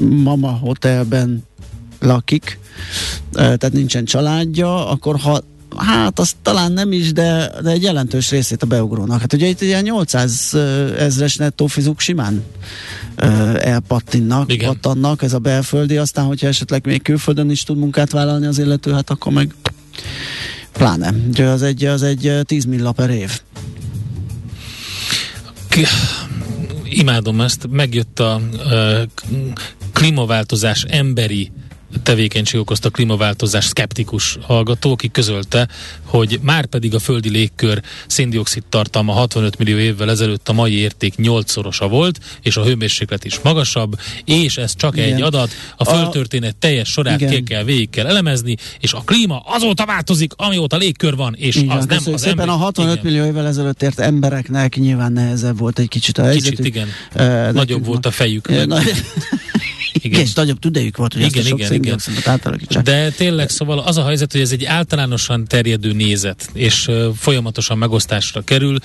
mama 0.00 0.50
hotelben 0.50 1.44
lakik, 2.00 2.58
tehát 3.32 3.72
nincsen 3.72 4.04
családja, 4.04 4.88
akkor 4.88 5.18
ha 5.18 5.40
Hát 5.76 6.18
az 6.18 6.32
talán 6.42 6.72
nem 6.72 6.92
is, 6.92 7.12
de, 7.12 7.50
de 7.62 7.70
egy 7.70 7.82
jelentős 7.82 8.30
részét 8.30 8.62
a 8.62 8.66
beugrónak. 8.66 9.20
Hát 9.20 9.32
ugye 9.32 9.46
itt 9.46 9.60
ilyen 9.60 9.82
800 9.82 10.54
ezres 10.98 11.36
nettó 11.36 11.66
fizuk 11.66 12.00
simán 12.00 12.44
elpattinnak, 13.56 14.52
Igen. 14.52 14.68
pattannak, 14.68 15.22
ez 15.22 15.32
a 15.32 15.38
belföldi, 15.38 15.96
aztán 15.96 16.24
hogyha 16.24 16.46
esetleg 16.46 16.86
még 16.86 17.02
külföldön 17.02 17.50
is 17.50 17.62
tud 17.62 17.78
munkát 17.78 18.10
vállalni 18.10 18.46
az 18.46 18.58
illető, 18.58 18.92
hát 18.92 19.10
akkor 19.10 19.32
meg 19.32 19.54
pláne. 20.72 21.14
Ugye 21.28 21.46
az 21.46 21.62
egy, 21.62 21.84
az 21.84 22.02
egy 22.02 22.26
ö, 22.26 22.42
10 22.42 22.64
milla 22.64 22.92
per 22.92 23.10
év. 23.10 23.40
K- 25.68 25.88
imádom 26.84 27.40
ezt, 27.40 27.66
megjött 27.70 28.20
a 28.20 28.40
uh, 28.52 29.02
klímaváltozás 29.92 30.84
emberi 30.88 31.52
tevékenység 32.02 32.60
okozta 32.60 32.90
klímaváltozás 32.90 33.64
szkeptikus 33.64 34.38
hallgató, 34.40 34.92
aki 34.92 35.10
közölte, 35.10 35.68
hogy 36.04 36.38
már 36.42 36.66
pedig 36.66 36.94
a 36.94 36.98
földi 36.98 37.28
légkör 37.28 37.82
széndiokszid 38.06 38.62
tartalma 38.68 39.12
65 39.12 39.58
millió 39.58 39.76
évvel 39.76 40.10
ezelőtt 40.10 40.48
a 40.48 40.52
mai 40.52 40.72
érték 40.72 41.14
8-szorosa 41.16 41.86
volt, 41.90 42.18
és 42.42 42.56
a 42.56 42.64
hőmérséklet 42.64 43.24
is 43.24 43.40
magasabb, 43.40 43.98
és 44.24 44.56
ez 44.56 44.76
csak 44.76 44.96
igen. 44.96 45.14
egy 45.14 45.22
adat, 45.22 45.50
a 45.76 45.84
földtörténet 45.84 46.56
teljes 46.56 46.88
sorát 46.88 47.20
igen. 47.20 47.32
ki 47.32 47.42
kell, 47.42 47.64
végig 47.64 47.90
kell 47.90 48.06
elemezni, 48.06 48.56
és 48.80 48.92
a 48.92 49.02
klíma 49.04 49.42
azóta 49.46 49.86
változik, 49.86 50.32
amióta 50.36 50.76
légkör 50.76 51.16
van, 51.16 51.34
és 51.38 51.56
igen, 51.56 51.76
az 51.76 51.86
nem 51.86 51.98
az 51.98 52.20
szépen 52.20 52.38
ember... 52.38 52.48
a 52.48 52.56
65 52.56 52.92
igen. 52.92 53.12
millió 53.12 53.24
évvel 53.24 53.46
ezelőtt 53.46 53.82
ért 53.82 53.98
embereknek 53.98 54.76
nyilván 54.76 55.12
nehezebb 55.12 55.58
volt 55.58 55.78
egy 55.78 55.88
kicsit 55.88 56.18
a 56.18 56.22
helyzetük. 56.22 56.56
Kicsit, 56.56 56.74
igen. 56.74 56.88
Uh, 57.14 57.52
Nagyobb 57.52 57.84
volt 57.84 58.06
a 58.06 58.10
fejük. 58.10 58.48
Uh, 58.48 58.82
igen. 60.12 60.24
és 60.24 60.34
nagyobb 60.34 60.58
tüdejük 60.58 60.96
volt, 60.96 61.12
hogy 61.12 61.22
igen, 61.22 61.38
ezt 61.40 61.52
a 61.52 61.74
igen, 61.74 62.00
igen. 62.06 62.22
átalakítsák. 62.24 62.82
De 62.82 63.10
tényleg, 63.10 63.48
szóval 63.48 63.78
az 63.78 63.96
a 63.96 64.04
helyzet, 64.04 64.32
hogy 64.32 64.40
ez 64.40 64.52
egy 64.52 64.64
általánosan 64.64 65.44
terjedő 65.44 65.92
nézet, 65.92 66.50
és 66.52 66.86
uh, 66.86 67.14
folyamatosan 67.16 67.78
megosztásra 67.78 68.40
kerül, 68.40 68.76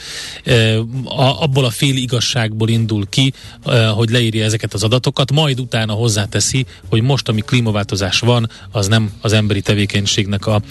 uh, 0.46 0.78
a, 1.04 1.42
abból 1.42 1.66
a 1.66 1.70
fél 1.70 1.96
igazságból 1.96 2.70
indul 2.70 3.06
ki, 3.10 3.34
uh, 3.66 3.86
hogy 3.86 4.10
leírja 4.10 4.44
ezeket 4.44 4.74
az 4.74 4.84
adatokat, 4.84 5.32
majd 5.32 5.60
utána 5.60 5.94
hozzáteszi, 5.94 6.66
hogy 6.90 7.02
most, 7.02 7.28
ami 7.28 7.42
klímaváltozás 7.42 8.20
van, 8.20 8.50
az 8.72 8.88
nem 8.88 9.12
az 9.22 9.34
emberi 9.34 9.62
tevékenységnek 9.62 10.46
a, 10.46 10.62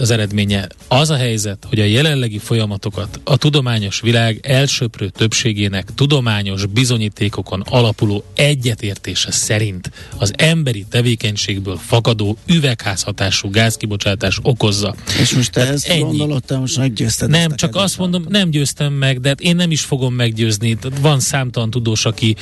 az 0.00 0.10
eredménye. 0.10 0.66
Az 0.88 1.10
a 1.10 1.16
helyzet, 1.16 1.66
hogy 1.68 1.80
a 1.80 1.84
jelenlegi 1.84 2.38
folyamatokat 2.38 3.20
a 3.24 3.36
tudományos 3.36 4.00
világ 4.00 4.38
elsőprő 4.42 5.08
többségének 5.08 5.88
tudományos 5.94 6.66
bizonyítékokon 6.66 7.60
alapuló 7.60 8.24
egyetértése 8.34 9.30
szerint 9.52 9.90
az 10.16 10.32
emberi 10.36 10.86
tevékenységből 10.90 11.76
fakadó 11.76 12.36
üvegházhatású 12.46 13.50
gázkibocsátás 13.50 14.38
okozza. 14.42 14.94
És 15.20 15.32
most 15.32 15.52
te 15.52 15.60
Tehát 15.60 15.74
ezt 15.74 15.88
ennyi. 15.88 16.00
gondolod, 16.00 16.44
te 16.44 16.58
most 16.58 16.76
meggyőzted? 16.76 17.30
Nem, 17.30 17.54
csak 17.54 17.76
azt 17.76 17.98
mondom, 17.98 18.24
nem 18.28 18.50
győztem 18.50 18.92
meg, 18.92 19.20
de 19.20 19.28
hát 19.28 19.40
én 19.40 19.56
nem 19.56 19.70
is 19.70 19.80
fogom 19.80 20.14
meggyőzni. 20.14 20.78
Van 21.00 21.20
számtalan 21.20 21.70
tudós, 21.70 22.04
aki 22.04 22.36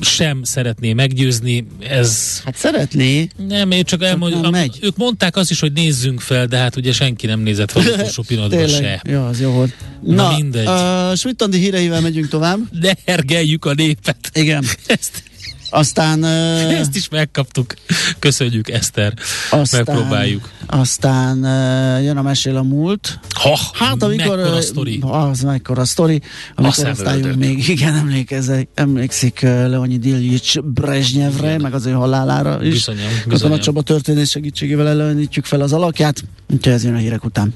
sem 0.00 0.42
szeretné 0.42 0.92
meggyőzni. 0.92 1.66
Ez... 1.88 2.40
Hát 2.44 2.56
szeretné. 2.56 3.28
Nem, 3.48 3.70
én 3.70 3.84
csak, 3.84 4.00
csak 4.00 4.08
elmondom. 4.08 4.50
Megy. 4.50 4.78
Ők 4.80 4.96
mondták 4.96 5.36
azt 5.36 5.50
is, 5.50 5.60
hogy 5.60 5.72
nézzünk 5.72 6.20
fel, 6.20 6.46
de 6.46 6.56
hát 6.56 6.76
ugye 6.76 6.92
senki 6.92 7.26
nem 7.26 7.40
nézett 7.40 7.70
fel 7.70 7.82
utolsó 7.82 8.22
pillanatban 8.28 8.68
se. 8.68 9.02
Jó, 9.08 9.24
az 9.24 9.40
jó 9.40 9.50
volt. 9.50 9.74
Na, 10.02 10.14
Na 10.14 10.36
mindegy. 10.36 10.66
Uh, 10.66 11.50
híreivel 11.50 12.00
megyünk 12.00 12.28
tovább. 12.28 12.58
De 12.80 12.96
hergeljük 13.06 13.64
a 13.64 13.74
népet. 13.74 14.30
Igen. 14.32 14.64
Ezt 14.86 15.22
aztán... 15.74 16.24
Ezt 16.80 16.96
is 16.96 17.08
megkaptuk. 17.08 17.74
Köszönjük, 18.18 18.70
Eszter. 18.70 19.14
Aztán, 19.50 19.84
Megpróbáljuk. 19.86 20.50
Aztán 20.66 21.38
jön 22.02 22.16
a 22.16 22.22
mesél 22.22 22.56
a 22.56 22.62
múlt. 22.62 23.18
Ha, 23.34 23.58
hát 23.72 24.02
amikor... 24.02 24.36
Mekkora 24.36 24.60
sztori. 24.60 24.98
Az 25.02 25.40
mekkora 25.40 25.84
sztori. 25.84 26.20
Amikor 26.54 26.86
aztán 26.86 27.18
még, 27.18 27.68
igen, 27.74 27.94
emlékezek, 27.94 28.68
emlékszik 28.74 29.40
Leonid 29.40 30.04
Ilyich 30.04 30.60
Brezsnyevre, 30.62 31.58
meg 31.58 31.74
az 31.74 31.86
ő 31.86 31.90
halálára 31.90 32.64
is. 32.64 32.72
Bizonyom, 32.72 33.10
bizonyom. 33.28 33.58
A 33.58 33.60
Csaba 33.60 33.82
történés 33.82 34.30
segítségével 34.30 34.88
elevenítjük 34.88 35.44
fel 35.44 35.60
az 35.60 35.72
alakját. 35.72 36.24
Úgyhogy 36.52 36.72
ez 36.72 36.84
jön 36.84 36.94
a 36.94 36.98
hírek 36.98 37.24
után. 37.24 37.54